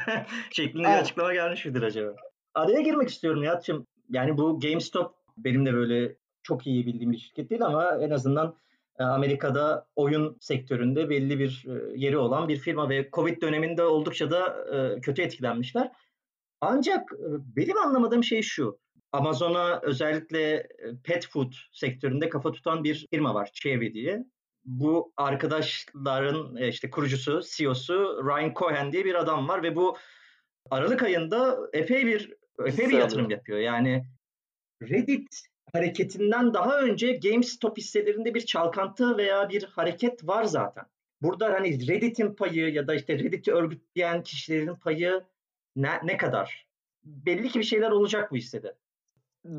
şeklinde 0.50 0.88
bir 0.88 0.98
açıklama 0.98 1.34
gelmiş 1.34 1.64
midir 1.66 1.82
acaba? 1.82 2.16
Araya 2.54 2.80
girmek 2.80 3.08
istiyorum 3.08 3.42
Nihat'cığım. 3.42 3.86
Yani 4.08 4.38
bu 4.38 4.60
GameStop 4.60 5.14
benim 5.36 5.66
de 5.66 5.74
böyle 5.74 6.16
çok 6.42 6.66
iyi 6.66 6.86
bildiğim 6.86 7.12
bir 7.12 7.18
şirket 7.18 7.50
değil 7.50 7.62
ama 7.62 7.98
en 8.00 8.10
azından 8.10 8.56
Amerika'da 8.98 9.86
oyun 9.96 10.36
sektöründe 10.40 11.10
belli 11.10 11.38
bir 11.38 11.64
yeri 11.96 12.18
olan 12.18 12.48
bir 12.48 12.56
firma 12.56 12.88
ve 12.88 13.08
Covid 13.12 13.42
döneminde 13.42 13.82
oldukça 13.82 14.30
da 14.30 14.66
kötü 15.02 15.22
etkilenmişler. 15.22 15.92
Ancak 16.60 17.12
benim 17.56 17.78
anlamadığım 17.78 18.24
şey 18.24 18.42
şu. 18.42 18.78
Amazon'a 19.14 19.80
özellikle 19.82 20.68
pet 21.04 21.28
food 21.28 21.52
sektöründe 21.72 22.28
kafa 22.28 22.52
tutan 22.52 22.84
bir 22.84 23.06
firma 23.10 23.34
var, 23.34 23.50
Chewy 23.52 23.92
diye. 23.92 24.24
Bu 24.64 25.12
arkadaşların 25.16 26.56
işte 26.56 26.90
kurucusu, 26.90 27.40
CEO'su 27.56 28.22
Ryan 28.24 28.54
Cohen 28.54 28.92
diye 28.92 29.04
bir 29.04 29.14
adam 29.14 29.48
var 29.48 29.62
ve 29.62 29.76
bu 29.76 29.96
Aralık 30.70 31.02
ayında 31.02 31.58
epey 31.72 32.06
bir 32.06 32.34
epey 32.66 32.88
bir 32.88 32.98
yatırım 32.98 33.30
yapıyor. 33.30 33.58
Yani 33.58 34.04
Reddit 34.82 35.46
hareketinden 35.72 36.54
daha 36.54 36.80
önce 36.80 37.12
GameStop 37.12 37.78
hisselerinde 37.78 38.34
bir 38.34 38.46
çalkantı 38.46 39.16
veya 39.16 39.48
bir 39.48 39.64
hareket 39.64 40.26
var 40.26 40.44
zaten. 40.44 40.84
Burada 41.22 41.52
hani 41.52 41.88
Reddit'in 41.88 42.34
payı 42.34 42.72
ya 42.72 42.86
da 42.86 42.94
işte 42.94 43.18
Reddit'i 43.18 43.52
örgütleyen 43.52 44.22
kişilerin 44.22 44.74
payı 44.74 45.24
ne, 45.76 46.00
ne 46.04 46.16
kadar? 46.16 46.66
Belli 47.04 47.48
ki 47.48 47.58
bir 47.58 47.64
şeyler 47.64 47.90
olacak 47.90 48.32
bu 48.32 48.36
hissede. 48.36 48.74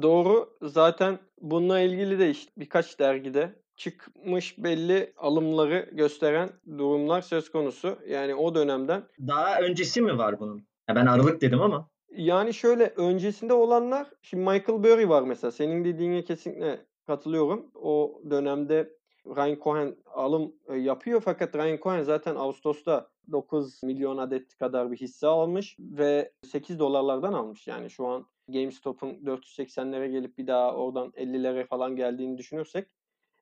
Doğru. 0.01 0.57
Zaten 0.61 1.19
bununla 1.41 1.79
ilgili 1.79 2.19
de 2.19 2.29
işte 2.29 2.51
birkaç 2.57 2.99
dergide 2.99 3.55
çıkmış 3.75 4.57
belli 4.57 5.13
alımları 5.17 5.89
gösteren 5.91 6.49
durumlar 6.77 7.21
söz 7.21 7.51
konusu. 7.51 7.97
Yani 8.07 8.35
o 8.35 8.55
dönemden. 8.55 9.03
Daha 9.27 9.59
öncesi 9.61 10.01
mi 10.01 10.17
var 10.17 10.39
bunun? 10.39 10.67
Ya 10.89 10.95
ben 10.95 11.05
Aralık 11.05 11.41
dedim 11.41 11.61
ama. 11.61 11.89
Yani 12.09 12.53
şöyle 12.53 12.93
öncesinde 12.97 13.53
olanlar 13.53 14.07
şimdi 14.21 14.43
Michael 14.43 14.83
Burry 14.83 15.09
var 15.09 15.23
mesela. 15.23 15.51
Senin 15.51 15.85
dediğine 15.85 16.23
kesinlikle 16.23 16.85
katılıyorum. 17.07 17.71
O 17.75 18.21
dönemde 18.29 18.95
Ryan 19.27 19.57
Cohen 19.63 19.95
alım 20.05 20.55
e, 20.67 20.75
yapıyor 20.75 21.21
fakat 21.25 21.55
Ryan 21.55 21.79
Cohen 21.83 22.03
zaten 22.03 22.35
Ağustos'ta 22.35 23.09
9 23.31 23.83
milyon 23.83 24.17
adet 24.17 24.57
kadar 24.57 24.91
bir 24.91 24.97
hisse 24.97 25.27
almış 25.27 25.77
ve 25.79 26.31
8 26.43 26.79
dolarlardan 26.79 27.33
almış. 27.33 27.67
Yani 27.67 27.89
şu 27.89 28.07
an 28.07 28.27
GameStop'un 28.47 29.09
480'lere 29.09 30.11
gelip 30.11 30.37
bir 30.37 30.47
daha 30.47 30.75
oradan 30.75 31.09
50'lere 31.09 31.67
falan 31.67 31.95
geldiğini 31.95 32.37
düşünürsek 32.37 32.87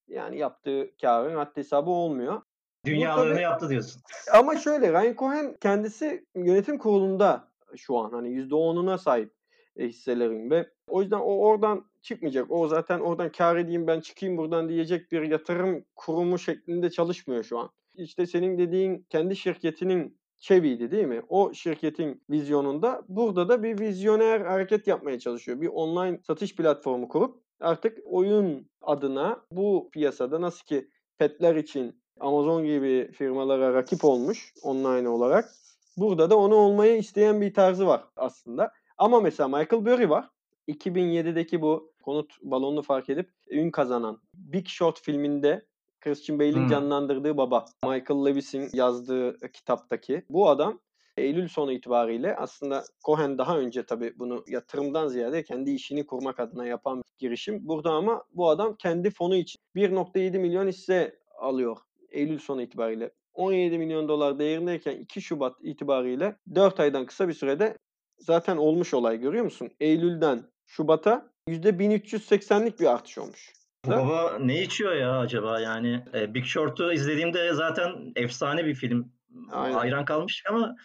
yani 0.08 0.38
yaptığı 0.38 0.92
karın 1.02 1.36
haddi 1.36 1.58
hesabı 1.58 1.90
olmuyor. 1.90 2.42
Dünyalığını 2.86 3.42
yaptı 3.42 3.70
diyorsun. 3.70 4.02
Ama 4.34 4.58
şöyle 4.58 4.92
Ryan 4.92 5.16
Cohen 5.16 5.58
kendisi 5.62 6.26
yönetim 6.36 6.78
kurulunda 6.78 7.48
şu 7.76 7.98
an 7.98 8.12
hani 8.12 8.30
%10'una 8.30 8.98
sahip 8.98 9.34
e, 9.78 9.88
hisselerin 9.88 10.50
ve 10.50 10.70
o 10.88 11.02
yüzden 11.02 11.20
o 11.20 11.38
oradan 11.38 11.86
çıkmayacak. 12.02 12.52
O 12.52 12.68
zaten 12.68 13.00
oradan 13.00 13.32
kar 13.32 13.56
edeyim 13.56 13.88
ben 13.88 14.00
çıkayım 14.00 14.38
buradan 14.38 14.70
diyecek 14.70 15.12
bir 15.12 15.22
yatırım 15.22 15.86
kurumu 15.96 16.40
şeklinde 16.40 16.90
çalışmıyor 16.90 17.44
şu 17.44 17.60
an. 17.60 17.70
İşte 17.96 18.26
senin 18.26 18.58
dediğin 18.58 19.06
kendi 19.10 19.36
şirketinin 19.36 20.18
Chevy'di 20.44 20.92
değil 20.92 21.06
mi? 21.06 21.22
O 21.30 21.54
şirketin 21.54 22.24
vizyonunda 22.30 23.02
burada 23.08 23.50
da 23.50 23.64
bir 23.64 23.80
vizyoner 23.80 24.42
hareket 24.42 24.88
yapmaya 24.88 25.20
çalışıyor. 25.20 25.62
Bir 25.62 25.68
online 25.68 26.20
satış 26.28 26.56
platformu 26.56 27.08
kurup 27.08 27.44
artık 27.60 27.98
oyun 28.06 28.68
adına 28.82 29.46
bu 29.52 29.90
piyasada 29.94 30.42
nasıl 30.42 30.66
ki 30.66 30.90
petler 31.18 31.56
için 31.56 32.02
Amazon 32.20 32.66
gibi 32.66 33.12
firmalara 33.12 33.74
rakip 33.74 34.06
olmuş 34.06 34.54
online 34.64 35.10
olarak. 35.10 35.50
Burada 35.98 36.30
da 36.30 36.38
onu 36.38 36.56
olmayı 36.56 36.98
isteyen 36.98 37.42
bir 37.42 37.54
tarzı 37.54 37.88
var 37.88 38.04
aslında. 38.16 38.72
Ama 38.98 39.20
mesela 39.22 39.48
Michael 39.48 39.86
Burry 39.86 40.10
var. 40.10 40.30
2007'deki 40.68 41.62
bu 41.62 41.94
konut 42.04 42.34
balonunu 42.42 42.82
fark 42.82 43.10
edip 43.10 43.30
ün 43.50 43.72
kazanan 43.72 44.22
Big 44.34 44.68
Short 44.68 45.02
filminde 45.02 45.66
Christian 46.04 46.40
Bale'in 46.40 46.56
hmm. 46.56 46.68
canlandırdığı 46.68 47.38
baba. 47.38 47.66
Michael 47.84 48.26
Lewis'in 48.26 48.70
yazdığı 48.74 49.38
kitaptaki. 49.54 50.24
Bu 50.30 50.50
adam 50.50 50.80
Eylül 51.18 51.48
sonu 51.48 51.72
itibariyle 51.72 52.36
aslında 52.36 52.84
Cohen 53.06 53.38
daha 53.38 53.58
önce 53.58 53.86
tabii 53.86 54.14
bunu 54.20 54.44
yatırımdan 54.48 55.08
ziyade 55.08 55.44
kendi 55.44 55.72
işini 55.72 56.06
kurmak 56.06 56.40
adına 56.40 56.66
yapan 56.66 56.98
bir 56.98 57.18
girişim. 57.20 57.68
Burada 57.68 57.92
ama 57.92 58.24
bu 58.34 58.50
adam 58.50 58.76
kendi 58.76 59.10
fonu 59.10 59.36
için 59.36 59.60
1.7 59.76 60.40
milyon 60.40 60.68
hisse 60.68 61.20
alıyor 61.40 61.78
Eylül 62.10 62.40
sonu 62.40 62.62
itibariyle. 62.62 63.12
17 63.34 63.78
milyon 63.78 64.08
dolar 64.08 64.40
değerindeyken 64.40 64.98
2 64.98 65.22
Şubat 65.22 65.56
itibariyle 65.62 66.36
4 66.56 66.80
aydan 66.80 67.06
kısa 67.06 67.28
bir 67.28 67.34
sürede 67.34 67.78
zaten 68.20 68.58
olmuş 68.58 68.94
olay 68.94 69.20
görüyor 69.20 69.44
musun? 69.44 69.72
Eylül'den 69.80 70.44
Şubat'a 70.66 71.30
%1380'lik 71.48 72.80
bir 72.80 72.86
artış 72.86 73.18
olmuş. 73.18 73.54
Bu 73.86 73.92
baba 73.92 74.38
ne 74.40 74.62
içiyor 74.62 74.96
ya 74.96 75.20
acaba 75.20 75.60
yani? 75.60 76.04
E, 76.14 76.34
Big 76.34 76.46
Short'u 76.46 76.94
izlediğimde 76.94 77.54
zaten 77.54 78.14
efsane 78.16 78.66
bir 78.66 78.76
film. 78.76 79.12
Aynen. 79.52 79.74
Hayran 79.74 80.06
kalmıştık 80.06 80.50
ama 80.50 80.76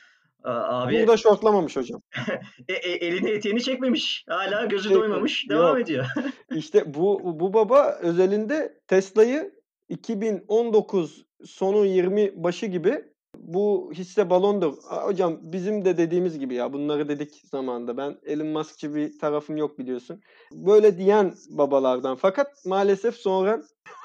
abi... 0.44 1.00
Burada 1.00 1.16
şortlamamış 1.16 1.76
hocam. 1.76 2.02
e, 2.68 2.72
e, 2.72 2.92
elini 2.92 3.30
eteğini 3.30 3.62
çekmemiş. 3.62 4.24
Hala 4.28 4.64
gözü 4.64 4.94
doymamış. 4.94 5.48
Devam 5.50 5.68
Yok. 5.68 5.80
ediyor. 5.80 6.06
İşte 6.54 6.94
bu 6.94 7.20
bu 7.40 7.54
baba 7.54 7.98
özelinde 8.00 8.80
Tesla'yı 8.87 9.52
2019 9.88 11.24
sonu 11.44 11.84
20 11.84 12.44
başı 12.44 12.66
gibi 12.66 13.04
bu 13.40 13.92
hisse 13.94 14.31
balondur. 14.31 14.77
Hocam 14.83 15.38
bizim 15.42 15.85
de 15.85 15.96
dediğimiz 15.96 16.38
gibi 16.38 16.55
ya 16.55 16.72
bunları 16.72 17.09
dedik 17.09 17.42
zamanda. 17.51 17.96
Ben 17.96 18.18
Elon 18.27 18.46
Musk'çı 18.46 18.94
bir 18.94 19.18
tarafım 19.18 19.57
yok 19.57 19.79
biliyorsun. 19.79 20.20
Böyle 20.53 20.98
diyen 20.98 21.35
babalardan. 21.51 22.16
Fakat 22.16 22.64
maalesef 22.66 23.16
sonra 23.16 23.62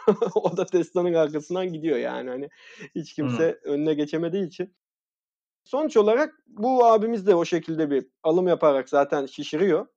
o 0.35 0.57
da 0.57 0.65
Tesla'nın 0.65 1.13
arkasından 1.13 1.73
gidiyor 1.73 1.97
yani. 1.97 2.29
Hani 2.29 2.49
hiç 2.95 3.13
kimse 3.13 3.59
hmm. 3.63 3.71
önüne 3.71 3.93
geçemediği 3.93 4.47
için. 4.47 4.75
Sonuç 5.63 5.97
olarak 5.97 6.33
bu 6.47 6.85
abimiz 6.85 7.27
de 7.27 7.35
o 7.35 7.45
şekilde 7.45 7.91
bir 7.91 8.05
alım 8.23 8.47
yaparak 8.47 8.89
zaten 8.89 9.25
şişiriyor. 9.25 9.87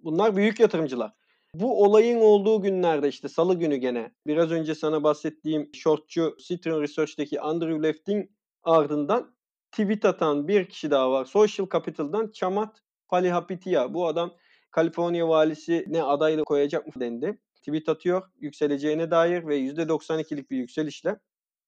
Bunlar 0.00 0.36
büyük 0.36 0.60
yatırımcılar. 0.60 1.12
Bu 1.54 1.84
olayın 1.84 2.20
olduğu 2.20 2.62
günlerde 2.62 3.08
işte 3.08 3.28
salı 3.28 3.54
günü 3.54 3.76
gene 3.76 4.12
biraz 4.26 4.50
önce 4.50 4.74
sana 4.74 5.02
bahsettiğim 5.02 5.70
shortçu 5.74 6.36
Citron 6.46 6.82
Research'teki 6.82 7.40
Andrew 7.40 7.82
Left'in 7.82 8.30
ardından 8.64 9.34
tweet 9.70 10.04
atan 10.04 10.48
bir 10.48 10.68
kişi 10.68 10.90
daha 10.90 11.10
var. 11.10 11.24
Social 11.24 11.66
Capital'dan 11.72 12.30
Chamat 12.30 12.82
Palihapitiya. 13.08 13.94
Bu 13.94 14.06
adam 14.06 14.34
Kaliforniya 14.70 15.28
valisi 15.28 15.84
ne 15.88 16.02
adayla 16.02 16.44
koyacak 16.44 16.86
mı 16.86 16.92
dendi. 17.00 17.38
Tweet 17.56 17.88
atıyor 17.88 18.22
yükseleceğine 18.40 19.10
dair 19.10 19.46
ve 19.46 19.58
%92'lik 19.58 20.50
bir 20.50 20.56
yükselişle 20.56 21.20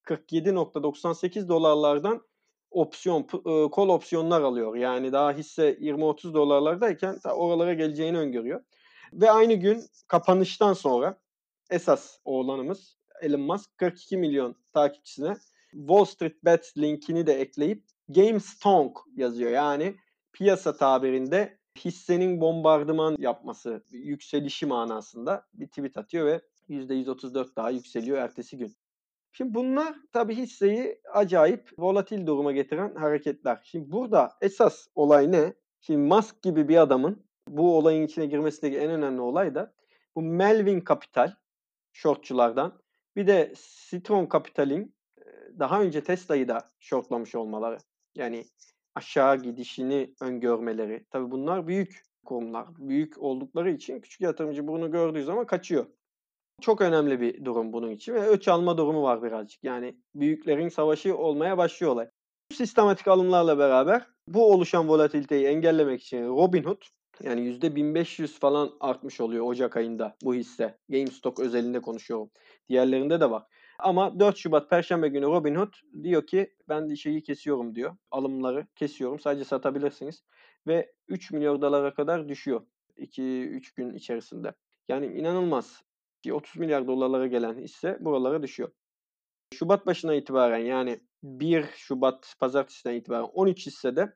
47.98 0.04 1.48
dolarlardan 1.48 2.22
opsiyon, 2.70 3.22
kol 3.68 3.88
opsiyonlar 3.88 4.40
alıyor. 4.40 4.76
Yani 4.76 5.12
daha 5.12 5.32
hisse 5.32 5.72
20-30 5.72 6.34
dolarlardayken 6.34 7.18
oralara 7.34 7.74
geleceğini 7.74 8.18
öngörüyor. 8.18 8.64
Ve 9.12 9.30
aynı 9.30 9.54
gün 9.54 9.82
kapanıştan 10.08 10.72
sonra 10.72 11.18
esas 11.70 12.18
oğlanımız 12.24 12.98
Elon 13.22 13.40
Musk 13.40 13.78
42 13.78 14.16
milyon 14.16 14.56
takipçisine 14.72 15.36
Wall 15.74 16.04
Street 16.04 16.44
Bets 16.44 16.76
linkini 16.78 17.26
de 17.26 17.32
ekleyip 17.32 17.84
GameStonk 18.08 18.98
yazıyor. 19.16 19.50
Yani 19.50 19.96
piyasa 20.32 20.76
tabirinde 20.76 21.58
hissenin 21.84 22.40
bombardıman 22.40 23.16
yapması, 23.18 23.84
yükselişi 23.90 24.66
manasında 24.66 25.46
bir 25.54 25.66
tweet 25.66 25.96
atıyor 25.96 26.26
ve 26.26 26.40
%134 26.68 27.56
daha 27.56 27.70
yükseliyor 27.70 28.18
ertesi 28.18 28.58
gün. 28.58 28.76
Şimdi 29.32 29.54
bunlar 29.54 29.94
tabii 30.12 30.34
hisseyi 30.34 31.00
acayip 31.12 31.70
volatil 31.78 32.26
duruma 32.26 32.52
getiren 32.52 32.94
hareketler. 32.94 33.60
Şimdi 33.64 33.92
burada 33.92 34.32
esas 34.40 34.86
olay 34.94 35.32
ne? 35.32 35.54
Şimdi 35.80 35.98
Musk 35.98 36.42
gibi 36.42 36.68
bir 36.68 36.76
adamın 36.76 37.26
bu 37.48 37.78
olayın 37.78 38.06
içine 38.06 38.26
girmesindeki 38.26 38.78
en 38.78 38.90
önemli 38.90 39.20
olay 39.20 39.54
da 39.54 39.74
bu 40.16 40.22
Melvin 40.22 40.84
Capital 40.88 41.34
shortçulardan 41.92 42.82
bir 43.16 43.26
de 43.26 43.54
Citron 43.90 44.28
Capital'in 44.32 44.94
daha 45.58 45.82
önce 45.82 46.04
Tesla'yı 46.04 46.48
da 46.48 46.70
shortlamış 46.80 47.34
olmaları. 47.34 47.78
Yani 48.14 48.44
aşağı 48.94 49.36
gidişini 49.36 50.14
öngörmeleri. 50.20 51.04
Tabii 51.10 51.30
bunlar 51.30 51.66
büyük 51.66 52.02
kurumlar. 52.24 52.66
Büyük 52.78 53.18
oldukları 53.18 53.70
için 53.70 54.00
küçük 54.00 54.20
yatırımcı 54.20 54.66
bunu 54.66 54.90
gördüğü 54.90 55.24
zaman 55.24 55.46
kaçıyor. 55.46 55.86
Çok 56.60 56.80
önemli 56.80 57.20
bir 57.20 57.44
durum 57.44 57.72
bunun 57.72 57.90
için 57.90 58.14
ve 58.14 58.26
öç 58.28 58.48
alma 58.48 58.78
durumu 58.78 59.02
var 59.02 59.22
birazcık. 59.22 59.64
Yani 59.64 59.96
büyüklerin 60.14 60.68
savaşı 60.68 61.16
olmaya 61.16 61.58
başlıyor 61.58 61.92
olay. 61.92 62.08
Sistematik 62.52 63.08
alımlarla 63.08 63.58
beraber 63.58 64.06
bu 64.28 64.52
oluşan 64.52 64.88
volatiliteyi 64.88 65.46
engellemek 65.46 66.02
için 66.02 66.28
Robinhood 66.28 66.82
yani 67.22 67.40
%1500 67.40 68.38
falan 68.38 68.70
artmış 68.80 69.20
oluyor 69.20 69.46
Ocak 69.46 69.76
ayında 69.76 70.16
bu 70.22 70.34
hisse. 70.34 70.78
GameStop 70.88 71.38
özelinde 71.38 71.80
konuşuyorum. 71.80 72.30
Diğerlerinde 72.68 73.20
de 73.20 73.30
var. 73.30 73.42
Ama 73.78 74.20
4 74.20 74.36
Şubat 74.36 74.70
Perşembe 74.70 75.08
günü 75.08 75.26
Robinhood 75.26 75.74
diyor 76.02 76.26
ki 76.26 76.54
ben 76.68 76.94
şeyi 76.94 77.22
kesiyorum 77.22 77.74
diyor. 77.74 77.96
Alımları 78.10 78.66
kesiyorum. 78.76 79.20
Sadece 79.20 79.44
satabilirsiniz. 79.44 80.24
Ve 80.66 80.92
3 81.08 81.30
milyon 81.30 81.62
dolara 81.62 81.94
kadar 81.94 82.28
düşüyor. 82.28 82.66
2-3 82.96 83.74
gün 83.76 83.94
içerisinde. 83.94 84.54
Yani 84.88 85.06
inanılmaz. 85.06 85.82
30 86.32 86.56
milyar 86.56 86.86
dolarlara 86.86 87.26
gelen 87.26 87.58
hisse 87.58 87.98
buralara 88.00 88.42
düşüyor. 88.42 88.70
Şubat 89.54 89.86
başına 89.86 90.14
itibaren 90.14 90.58
yani 90.58 91.00
1 91.22 91.64
Şubat 91.76 92.34
pazartesiden 92.40 92.94
itibaren 92.94 93.22
13 93.22 93.66
hissede 93.66 94.14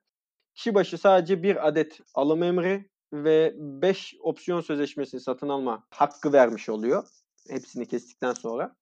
kişi 0.54 0.74
başı 0.74 0.98
sadece 0.98 1.42
bir 1.42 1.68
adet 1.68 2.00
alım 2.14 2.42
emri 2.42 2.90
ve 3.12 3.54
5 3.56 4.14
opsiyon 4.20 4.60
sözleşmesini 4.60 5.20
satın 5.20 5.48
alma 5.48 5.86
hakkı 5.90 6.32
vermiş 6.32 6.68
oluyor. 6.68 7.08
Hepsini 7.50 7.86
kestikten 7.88 8.32
sonra. 8.32 8.76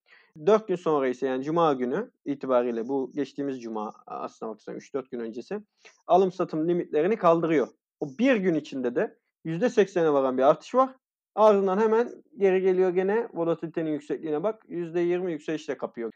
4 0.46 0.68
gün 0.68 0.77
sonra 0.77 1.09
ise 1.09 1.27
yani 1.27 1.44
Cuma 1.44 1.72
günü 1.72 2.11
itibariyle 2.25 2.88
bu 2.88 3.11
geçtiğimiz 3.14 3.62
Cuma 3.62 3.92
aslında 4.07 4.51
bakarsan 4.53 4.77
3-4 4.77 5.11
gün 5.11 5.20
öncesi 5.20 5.61
alım 6.07 6.33
satım 6.33 6.68
limitlerini 6.68 7.16
kaldırıyor. 7.16 7.68
O 8.01 8.09
bir 8.18 8.37
gün 8.37 8.55
içinde 8.55 8.94
de 8.94 9.18
%80'e 9.44 10.12
varan 10.12 10.38
bir 10.38 10.42
artış 10.42 10.75
var. 10.75 10.94
Ardından 11.35 11.79
hemen 11.79 12.22
geri 12.38 12.61
geliyor 12.61 12.90
gene 12.90 13.29
volatilitenin 13.35 13.90
yüksekliğine 13.90 14.42
bak 14.42 14.64
%20 14.68 15.31
yükselişle 15.31 15.77
kapıyor. 15.77 16.12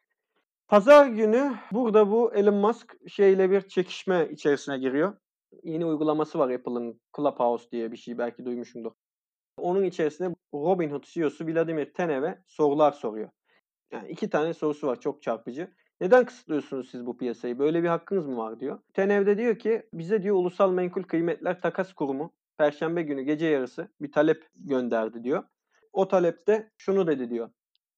Pazar 0.69 1.07
günü 1.07 1.55
burada 1.73 2.11
bu 2.11 2.35
Elon 2.35 2.55
Musk 2.55 2.97
şeyle 3.09 3.51
bir 3.51 3.61
çekişme 3.69 4.29
içerisine 4.31 4.79
giriyor. 4.79 5.17
Yeni 5.63 5.87
uygulaması 5.87 6.39
var 6.39 6.51
Apple'ın 6.51 7.01
Clubhouse 7.17 7.71
diye 7.71 7.93
bir 7.93 7.97
şey 7.97 8.19
belki 8.19 8.45
duymuşumdur. 8.45 8.93
Onun 9.57 9.85
içerisinde 9.85 10.35
Robinhood 10.55 11.05
CEO'su 11.05 11.47
Vladimir 11.47 11.95
Tenev'e 11.95 12.39
sorular 12.47 12.93
soruyor. 12.93 13.29
Yani 13.93 14.09
iki 14.09 14.31
tane 14.31 14.55
sorusu 14.55 14.87
var 14.87 15.01
çok 15.01 15.23
çarpıcı. 15.23 15.69
Neden 16.01 16.25
kısıtlıyorsunuz 16.25 16.91
siz 16.91 17.07
bu 17.07 17.17
piyasayı? 17.17 17.59
Böyle 17.59 17.83
bir 17.83 17.89
hakkınız 17.89 18.27
mı 18.27 18.37
var 18.37 18.61
diyor. 18.61 18.79
Tenev 18.95 19.27
de 19.27 19.39
diyor 19.39 19.59
ki 19.59 19.83
bize 19.93 20.23
diyor 20.23 20.37
Ulusal 20.37 20.73
Menkul 20.73 21.03
Kıymetler 21.03 21.61
Takas 21.61 21.93
Kurumu 21.93 22.33
Perşembe 22.59 23.03
günü 23.03 23.23
gece 23.23 23.47
yarısı 23.47 23.89
bir 24.01 24.13
talep 24.13 24.49
gönderdi 24.55 25.25
diyor. 25.25 25.45
O 25.93 26.09
talepte 26.09 26.71
şunu 26.79 27.07
dedi 27.07 27.31
diyor. 27.31 27.51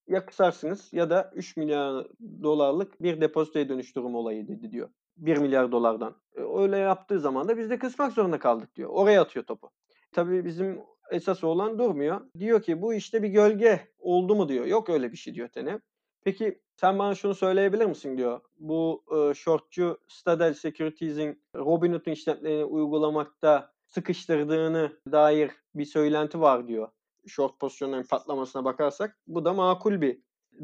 Ya 0.09 0.27
kısarsınız 0.27 0.93
ya 0.93 1.11
da 1.11 1.31
3 1.35 1.57
milyar 1.57 2.07
dolarlık 2.43 3.03
bir 3.03 3.21
depozitoya 3.21 3.69
dönüştürüm 3.69 4.15
olayı 4.15 4.49
dedi 4.49 4.73
diyor. 4.73 4.89
1 5.17 5.37
milyar 5.37 5.73
dolardan. 5.73 6.17
E, 6.37 6.41
öyle 6.63 6.79
yaptığı 6.79 7.21
zaman 7.21 7.49
da 7.49 7.59
biz 7.59 7.71
de 7.71 7.79
kısmak 7.79 8.13
zorunda 8.13 8.39
kaldık 8.39 8.77
diyor. 8.77 8.91
Oraya 8.93 9.23
atıyor 9.23 9.45
topu. 9.45 9.71
Tabii 10.13 10.45
bizim 10.45 10.81
esas 11.13 11.45
olan 11.45 11.79
durmuyor. 11.79 12.21
Diyor 12.39 12.63
ki 12.63 12.83
bu 12.83 12.95
işte 12.95 13.23
bir 13.23 13.29
gölge 13.29 13.89
oldu 13.99 14.35
mu 14.35 14.49
diyor. 14.49 14.67
Yok 14.67 14.89
öyle 14.89 15.13
bir 15.13 15.17
şey 15.17 15.35
diyor 15.35 15.49
Tenev. 15.49 15.79
Peki 16.25 16.61
sen 16.77 16.99
bana 16.99 17.15
şunu 17.15 17.35
söyleyebilir 17.35 17.87
misin 17.87 18.17
diyor. 18.17 18.41
Bu 18.59 19.05
e, 19.11 19.35
shortçu 19.35 19.99
Stadel 20.09 20.55
Securities'in 20.55 21.43
Robinhood'un 21.57 22.13
işlemlerini 22.13 22.65
uygulamakta 22.65 23.73
sıkıştırdığını 23.87 24.93
dair 25.13 25.51
bir 25.75 25.85
söylenti 25.85 26.41
var 26.41 26.69
diyor. 26.69 26.89
Short 27.27 27.61
pozisyonların 27.61 28.03
patlamasına 28.03 28.65
bakarsak 28.65 29.19
bu 29.27 29.45
da 29.45 29.53
makul 29.53 30.01
bir 30.01 30.19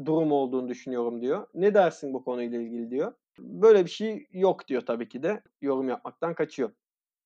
durum 0.05 0.31
olduğunu 0.31 0.67
düşünüyorum 0.67 1.21
diyor. 1.21 1.47
Ne 1.53 1.73
dersin 1.73 2.13
bu 2.13 2.23
konuyla 2.23 2.61
ilgili 2.61 2.91
diyor. 2.91 3.13
Böyle 3.39 3.85
bir 3.85 3.89
şey 3.89 4.27
yok 4.31 4.67
diyor 4.67 4.81
tabii 4.81 5.09
ki 5.09 5.23
de. 5.23 5.43
Yorum 5.61 5.89
yapmaktan 5.89 6.33
kaçıyor. 6.33 6.71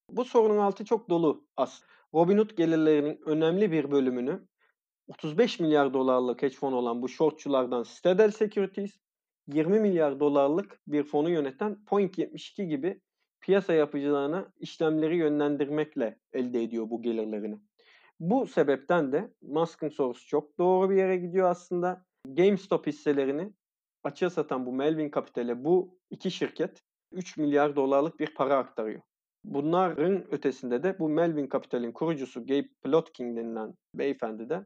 Bu 0.09 0.25
sorunun 0.25 0.57
altı 0.57 0.85
çok 0.85 1.09
dolu 1.09 1.43
aslında. 1.57 1.92
Robinhood 2.13 2.49
gelirlerinin 2.57 3.19
önemli 3.25 3.71
bir 3.71 3.91
bölümünü 3.91 4.47
35 5.07 5.59
milyar 5.59 5.93
dolarlık 5.93 6.41
hedge 6.41 6.55
fon 6.55 6.73
olan 6.73 7.01
bu 7.01 7.09
shortçulardan 7.09 7.83
Citadel 7.83 8.31
Securities, 8.31 8.97
20 9.47 9.79
milyar 9.79 10.19
dolarlık 10.19 10.79
bir 10.87 11.03
fonu 11.03 11.29
yöneten 11.29 11.77
Point72 11.87 12.63
gibi 12.63 13.01
piyasa 13.41 13.73
yapıcılarına 13.73 14.51
işlemleri 14.57 15.17
yönlendirmekle 15.17 16.19
elde 16.33 16.63
ediyor 16.63 16.89
bu 16.89 17.01
gelirlerini. 17.01 17.59
Bu 18.19 18.47
sebepten 18.47 19.11
de 19.11 19.33
Musk'ın 19.41 19.89
sorusu 19.89 20.27
çok 20.27 20.57
doğru 20.57 20.89
bir 20.89 20.95
yere 20.95 21.17
gidiyor 21.17 21.49
aslında. 21.49 22.05
GameStop 22.25 22.87
hisselerini 22.87 23.53
açığa 24.03 24.29
satan 24.29 24.65
bu 24.65 24.73
Melvin 24.73 25.11
Capital'e 25.15 25.65
bu 25.65 25.99
iki 26.09 26.31
şirket 26.31 26.83
3 27.11 27.37
milyar 27.37 27.75
dolarlık 27.75 28.19
bir 28.19 28.35
para 28.35 28.57
aktarıyor. 28.57 29.01
Bunların 29.43 30.33
ötesinde 30.33 30.83
de 30.83 30.99
bu 30.99 31.09
Melvin 31.09 31.49
Capital'in 31.53 31.91
kurucusu 31.91 32.45
Gabe 32.45 32.67
Plotkin 32.83 33.37
denilen 33.37 33.73
beyefendi 33.95 34.49
de 34.49 34.65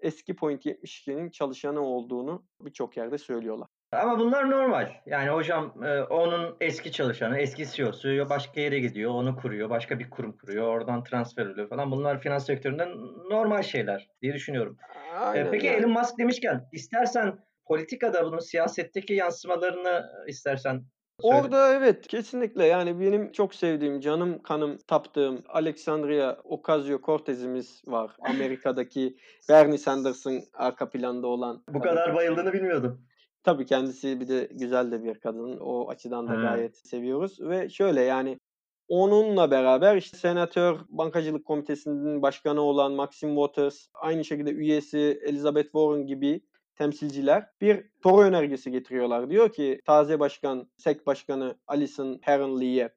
eski 0.00 0.36
Point 0.36 0.66
72'nin 0.66 1.30
çalışanı 1.30 1.80
olduğunu 1.80 2.46
birçok 2.60 2.96
yerde 2.96 3.18
söylüyorlar. 3.18 3.68
Ama 3.92 4.18
bunlar 4.18 4.50
normal. 4.50 4.92
Yani 5.06 5.30
hocam 5.30 5.84
e, 5.84 6.02
onun 6.02 6.56
eski 6.60 6.92
çalışanı, 6.92 7.38
eski 7.38 7.66
CEO'su 7.66 8.08
başka 8.30 8.60
yere 8.60 8.78
gidiyor, 8.78 9.10
onu 9.10 9.36
kuruyor, 9.36 9.70
başka 9.70 9.98
bir 9.98 10.10
kurum 10.10 10.36
kuruyor, 10.36 10.66
oradan 10.66 11.04
transfer 11.04 11.46
oluyor 11.46 11.68
falan. 11.68 11.90
Bunlar 11.90 12.20
finans 12.20 12.46
sektöründe 12.46 12.88
normal 13.30 13.62
şeyler 13.62 14.08
diye 14.22 14.34
düşünüyorum. 14.34 14.76
E, 15.14 15.16
Aynen, 15.16 15.50
Peki 15.50 15.66
yani. 15.66 15.76
Elon 15.76 15.90
Musk 15.90 16.18
demişken 16.18 16.68
istersen 16.72 17.38
politikada 17.64 18.24
bunun 18.24 18.38
siyasetteki 18.38 19.14
yansımalarını 19.14 20.02
istersen. 20.28 20.84
Orada 21.22 21.74
evet 21.74 22.06
kesinlikle 22.06 22.66
yani 22.66 23.00
benim 23.00 23.32
çok 23.32 23.54
sevdiğim, 23.54 24.00
canım 24.00 24.42
kanım 24.42 24.78
taptığım 24.86 25.42
Alexandria 25.48 26.36
Ocasio-Cortez'imiz 26.44 27.90
var. 27.90 28.16
Amerika'daki 28.30 29.16
Bernie 29.48 29.78
Sanders'ın 29.78 30.42
arka 30.52 30.90
planda 30.90 31.26
olan. 31.26 31.62
Bu 31.68 31.80
kadar 31.80 32.14
bayıldığını 32.14 32.52
bilmiyordum. 32.52 33.00
Tabii 33.44 33.66
kendisi 33.66 34.20
bir 34.20 34.28
de 34.28 34.48
güzel 34.52 34.92
de 34.92 35.04
bir 35.04 35.14
kadın. 35.14 35.58
O 35.60 35.88
açıdan 35.88 36.28
da 36.28 36.34
gayet 36.34 36.76
seviyoruz. 36.76 37.40
Ve 37.40 37.68
şöyle 37.68 38.00
yani 38.00 38.38
onunla 38.88 39.50
beraber 39.50 39.96
işte 39.96 40.16
senatör 40.16 40.76
bankacılık 40.88 41.44
komitesinin 41.44 42.22
başkanı 42.22 42.60
olan 42.60 42.92
Maxim 42.92 43.28
Waters, 43.34 43.86
aynı 43.94 44.24
şekilde 44.24 44.50
üyesi 44.50 45.20
Elizabeth 45.24 45.64
Warren 45.64 46.06
gibi 46.06 46.40
temsilciler 46.74 47.50
bir 47.60 47.90
soru 48.02 48.22
önergesi 48.22 48.70
getiriyorlar. 48.70 49.30
Diyor 49.30 49.52
ki 49.52 49.80
taze 49.84 50.20
başkan, 50.20 50.70
SEC 50.76 51.06
başkanı 51.06 51.58
Alison 51.66 52.18
Heron 52.22 52.90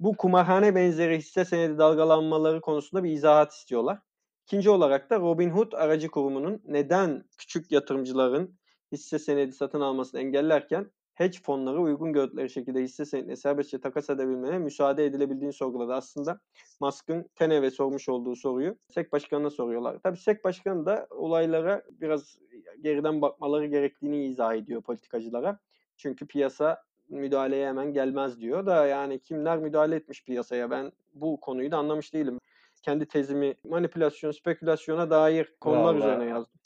bu 0.00 0.16
kumarhane 0.16 0.74
benzeri 0.74 1.18
hisse 1.18 1.44
senedi 1.44 1.78
dalgalanmaları 1.78 2.60
konusunda 2.60 3.04
bir 3.04 3.10
izahat 3.10 3.52
istiyorlar. 3.52 3.98
İkinci 4.42 4.70
olarak 4.70 5.10
da 5.10 5.20
Robinhood 5.20 5.72
aracı 5.72 6.08
kurumunun 6.08 6.62
neden 6.64 7.24
küçük 7.38 7.72
yatırımcıların 7.72 8.58
hisse 8.92 9.18
senedi 9.18 9.52
satın 9.52 9.80
almasını 9.80 10.20
engellerken 10.20 10.90
hedge 11.14 11.38
fonları 11.42 11.80
uygun 11.80 12.12
gördükleri 12.12 12.50
şekilde 12.50 12.82
hisse 12.82 13.04
senedine 13.04 13.36
serbestçe 13.36 13.80
takas 13.80 14.10
edebilmeye 14.10 14.58
müsaade 14.58 15.04
edilebildiğini 15.04 15.52
sorguladı. 15.52 15.94
Aslında 15.94 16.40
Musk'ın 16.80 17.30
Tenev'e 17.34 17.70
sormuş 17.70 18.08
olduğu 18.08 18.36
soruyu 18.36 18.76
SEC 18.88 19.12
Başkanı'na 19.12 19.50
soruyorlar. 19.50 19.98
Tabii 20.02 20.16
SEC 20.16 20.44
Başkanı 20.44 20.86
da 20.86 21.06
olaylara 21.10 21.82
biraz 21.90 22.38
geriden 22.82 23.22
bakmaları 23.22 23.66
gerektiğini 23.66 24.24
izah 24.24 24.54
ediyor 24.54 24.82
politikacılara. 24.82 25.58
Çünkü 25.96 26.26
piyasa 26.26 26.82
müdahaleye 27.08 27.68
hemen 27.68 27.92
gelmez 27.92 28.40
diyor 28.40 28.66
da 28.66 28.86
yani 28.86 29.18
kimler 29.20 29.58
müdahale 29.58 29.96
etmiş 29.96 30.24
piyasaya 30.24 30.70
ben 30.70 30.92
bu 31.14 31.40
konuyu 31.40 31.70
da 31.70 31.76
anlamış 31.76 32.14
değilim. 32.14 32.38
Kendi 32.82 33.06
tezimi 33.06 33.54
manipülasyon, 33.64 34.30
spekülasyona 34.30 35.10
dair 35.10 35.54
konular 35.60 35.94
Vallahi. 35.94 35.98
üzerine 35.98 36.24
yazdım. 36.24 36.60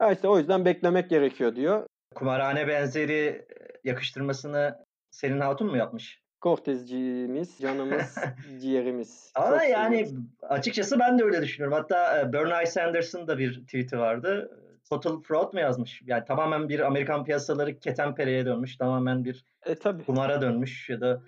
Ya 0.00 0.12
işte 0.12 0.28
o 0.28 0.38
yüzden 0.38 0.64
beklemek 0.64 1.10
gerekiyor 1.10 1.56
diyor. 1.56 1.86
Kumarhane 2.14 2.68
benzeri 2.68 3.46
yakıştırmasını 3.84 4.86
senin 5.10 5.40
hatun 5.40 5.66
mu 5.66 5.76
yapmış? 5.76 6.22
Cortezciğimiz, 6.42 7.58
canımız, 7.58 8.18
ciğerimiz. 8.60 9.32
Ama 9.34 9.58
Çok 9.58 9.68
yani 9.68 9.96
seviyoruz. 10.06 10.24
açıkçası 10.42 10.98
ben 10.98 11.18
de 11.18 11.24
öyle 11.24 11.42
düşünüyorum. 11.42 11.78
Hatta 11.78 12.20
e, 12.20 12.32
Bernie 12.32 12.66
Sanders'ın 12.66 13.26
da 13.26 13.38
bir 13.38 13.60
tweet'i 13.62 13.98
vardı. 13.98 14.50
Total 14.90 15.20
fraud 15.20 15.52
mu 15.52 15.60
yazmış? 15.60 16.02
Yani 16.04 16.24
tamamen 16.24 16.68
bir 16.68 16.80
Amerikan 16.80 17.24
piyasaları 17.24 17.78
ketenpereye 17.78 18.46
dönmüş. 18.46 18.76
Tamamen 18.76 19.24
bir 19.24 19.44
e, 19.66 19.74
tabii. 19.74 20.04
kumara 20.04 20.42
dönmüş 20.42 20.88
ya 20.88 21.00
da 21.00 21.22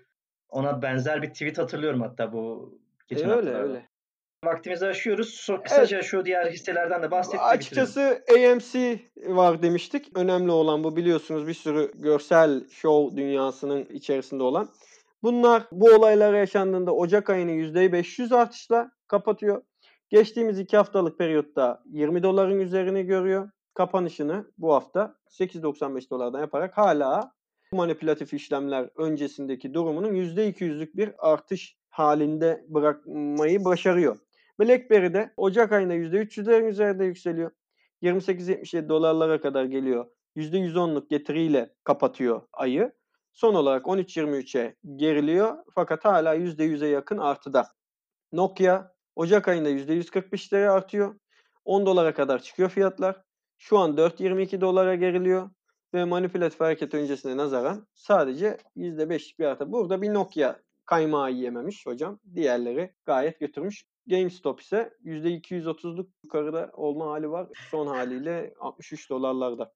ona 0.49 0.83
benzer 0.83 1.23
bir 1.23 1.29
tweet 1.29 1.59
hatırlıyorum 1.59 2.01
hatta 2.01 2.33
bu 2.33 2.75
geçen 3.09 3.29
e, 3.29 3.33
öyle 3.33 3.51
haftalarda. 3.51 3.69
öyle. 3.69 3.89
Vaktimizi 4.45 4.87
aşıyoruz. 4.87 5.49
Kısaca 5.65 5.97
evet. 5.97 6.07
şu 6.07 6.25
diğer 6.25 6.53
hisselerden 6.53 7.03
de 7.03 7.11
bahsetmek 7.11 7.43
Açıkçası 7.43 8.23
bitirelim. 8.29 8.53
AMC 8.53 9.01
var 9.35 9.63
demiştik. 9.63 10.19
Önemli 10.19 10.51
olan 10.51 10.85
bu 10.85 10.97
biliyorsunuz 10.97 11.47
bir 11.47 11.55
sürü 11.55 11.91
görsel 11.95 12.69
show 12.69 13.17
dünyasının 13.17 13.85
içerisinde 13.85 14.43
olan. 14.43 14.69
Bunlar 15.23 15.63
bu 15.73 15.91
olaylar 15.91 16.35
yaşandığında 16.35 16.95
Ocak 16.95 17.31
ayını 17.31 17.51
%500 17.51 18.35
artışla 18.35 18.91
kapatıyor. 19.07 19.63
Geçtiğimiz 20.11 20.59
iki 20.59 20.77
haftalık 20.77 21.19
periyotta 21.19 21.83
20 21.87 22.23
doların 22.23 22.61
üzerine 22.61 23.03
görüyor. 23.03 23.51
Kapanışını 23.75 24.53
bu 24.59 24.75
hafta 24.75 25.17
8.95 25.31 26.11
dolardan 26.11 26.41
yaparak 26.41 26.79
hala 26.79 27.33
manipülatif 27.73 28.35
işlemler 28.35 28.91
öncesindeki 28.97 29.75
durumunun 29.75 30.15
%200'lük 30.15 30.97
bir 30.97 31.13
artış 31.19 31.77
halinde 31.91 32.65
bırakmayı 32.69 33.65
başarıyor. 33.65 34.19
BlackBerry'de 34.61 35.33
Ocak 35.37 35.73
ayında 35.73 35.95
%300'lerin 35.95 36.69
üzerinde 36.69 37.05
yükseliyor. 37.05 37.51
28.77 38.03 38.89
dolarlara 38.89 39.41
kadar 39.41 39.65
geliyor. 39.65 40.07
%110'luk 40.37 41.09
getiriyle 41.09 41.75
kapatıyor 41.85 42.43
ayı. 42.53 42.93
Son 43.33 43.55
olarak 43.55 43.87
13.23'e 43.87 44.77
geriliyor 44.97 45.57
fakat 45.75 46.05
hala 46.05 46.37
%100'e 46.37 46.89
yakın 46.89 47.19
artıda. 47.19 47.67
Nokia 48.33 48.98
Ocak 49.19 49.49
ayında 49.49 49.71
%145'lere 49.71 50.69
artıyor. 50.69 51.15
10 51.65 51.87
dolara 51.87 52.15
kadar 52.15 52.43
çıkıyor 52.43 52.71
fiyatlar. 52.71 53.23
Şu 53.59 53.79
an 53.79 53.97
4.22 53.97 54.61
dolara 54.61 54.95
geriliyor 54.95 55.51
ve 55.95 56.05
manipülatif 56.05 56.61
hareket 56.61 56.95
öncesine 56.95 57.37
nazaran 57.37 57.87
sadece 57.95 58.59
%5'lik 58.77 59.39
bir 59.39 59.45
artı. 59.45 59.73
Burada 59.73 60.03
bir 60.03 60.15
Nokia 60.15 60.57
kaymağı 60.87 61.33
yiyememiş 61.33 61.87
hocam. 61.87 62.19
Diğerleri 62.35 62.95
gayet 63.07 63.41
götürmüş. 63.41 63.85
GameStop 64.07 64.61
ise 64.61 64.95
%230'luk 65.05 66.07
yukarıda 66.25 66.71
olma 66.73 67.07
hali 67.07 67.31
var. 67.31 67.47
Son 67.71 67.87
haliyle 67.87 68.55
63 68.61 69.11
dolarlarda. 69.11 69.73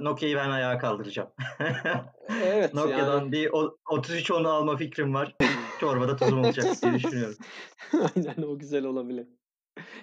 Nokia'yı 0.00 0.36
ben 0.36 0.50
ayağa 0.50 0.78
kaldıracağım. 0.78 1.30
evet. 2.44 2.74
Nokia'dan 2.74 3.20
yani... 3.20 3.32
bir 3.32 3.50
33 3.90 4.30
onu 4.30 4.48
alma 4.48 4.76
fikrim 4.76 5.14
var. 5.14 5.36
Çorbada 5.80 6.16
tuzum 6.16 6.38
olacak 6.38 6.82
diye 6.82 6.94
düşünüyorum. 6.94 7.36
Aynen 7.92 8.42
o 8.42 8.58
güzel 8.58 8.84
olabilir. 8.84 9.26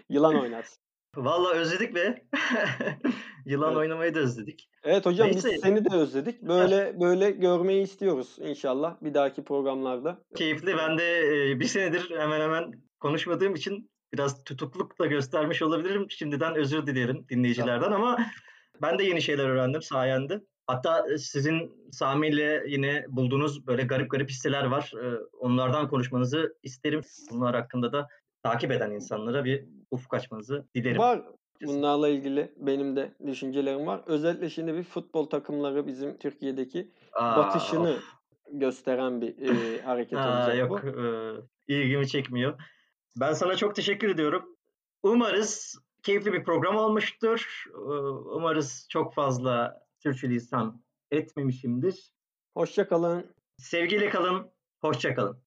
Yılan 0.09 0.41
oynarsın. 0.41 0.83
Valla 1.15 1.53
özledik 1.53 1.95
be. 1.95 2.25
Yılan 3.45 3.69
evet. 3.69 3.77
oynamayı 3.77 4.15
da 4.15 4.19
özledik. 4.19 4.69
Evet 4.83 5.05
hocam 5.05 5.27
Neyse. 5.27 5.51
biz 5.51 5.61
seni 5.61 5.85
de 5.85 5.95
özledik. 5.95 6.41
Böyle 6.41 6.99
böyle 6.99 7.31
görmeyi 7.31 7.83
istiyoruz 7.83 8.35
inşallah 8.39 9.01
bir 9.01 9.13
dahaki 9.13 9.43
programlarda. 9.43 10.21
Keyifli. 10.35 10.77
Ben 10.77 10.97
de 10.97 11.21
bir 11.59 11.65
senedir 11.65 12.11
hemen 12.17 12.41
hemen 12.41 12.71
konuşmadığım 12.99 13.55
için 13.55 13.91
biraz 14.13 14.43
tutukluk 14.43 14.99
da 14.99 15.05
göstermiş 15.05 15.61
olabilirim. 15.61 16.05
Şimdiden 16.09 16.55
özür 16.55 16.87
dilerim 16.87 17.25
dinleyicilerden 17.29 17.91
ama 17.91 18.17
ben 18.81 18.99
de 18.99 19.03
yeni 19.03 19.21
şeyler 19.21 19.49
öğrendim 19.49 19.81
sayende. 19.81 20.41
Hatta 20.67 21.17
sizin 21.17 21.89
Sami 21.91 22.27
ile 22.27 22.63
yine 22.67 23.05
bulduğunuz 23.09 23.67
böyle 23.67 23.83
garip 23.83 24.11
garip 24.11 24.29
hisseler 24.29 24.63
var. 24.63 24.93
Onlardan 25.39 25.89
konuşmanızı 25.89 26.55
isterim. 26.63 27.01
Bunlar 27.31 27.55
hakkında 27.55 27.91
da 27.93 28.07
takip 28.43 28.71
eden 28.71 28.91
insanlara 28.91 29.45
bir 29.45 29.65
ufuk 29.91 30.13
açmanızı 30.13 30.67
dilerim. 30.75 30.97
Var. 30.97 31.21
Bunlarla 31.65 32.09
ilgili 32.09 32.53
benim 32.57 32.95
de 32.95 33.13
düşüncelerim 33.27 33.87
var. 33.87 34.01
Özellikle 34.05 34.49
şimdi 34.49 34.73
bir 34.73 34.83
futbol 34.83 35.25
takımları 35.25 35.87
bizim 35.87 36.17
Türkiye'deki 36.17 36.91
Aa, 37.13 37.37
batışını 37.37 37.91
of. 37.91 38.03
gösteren 38.51 39.21
bir 39.21 39.37
e, 39.37 39.81
hareket 39.85 40.17
Aa, 40.19 40.37
olacak 40.37 40.57
yok, 40.57 40.69
bu. 40.83 40.87
Yok, 40.87 40.97
e, 41.67 41.73
ilgimi 41.73 42.07
çekmiyor. 42.07 42.61
Ben 43.19 43.33
sana 43.33 43.55
çok 43.55 43.75
teşekkür 43.75 44.09
ediyorum. 44.09 44.57
Umarız 45.03 45.79
keyifli 46.03 46.33
bir 46.33 46.43
program 46.43 46.75
olmuştur. 46.75 47.63
Umarız 48.35 48.87
çok 48.89 49.13
fazla 49.13 49.82
sürçülisan 50.03 50.83
etmemişimdir. 51.11 52.13
Hoşça 52.53 52.87
kalın. 52.87 53.35
Sevgiyle 53.57 54.09
kalın. 54.09 54.51
Hoşça 54.81 55.15
kalın. 55.15 55.42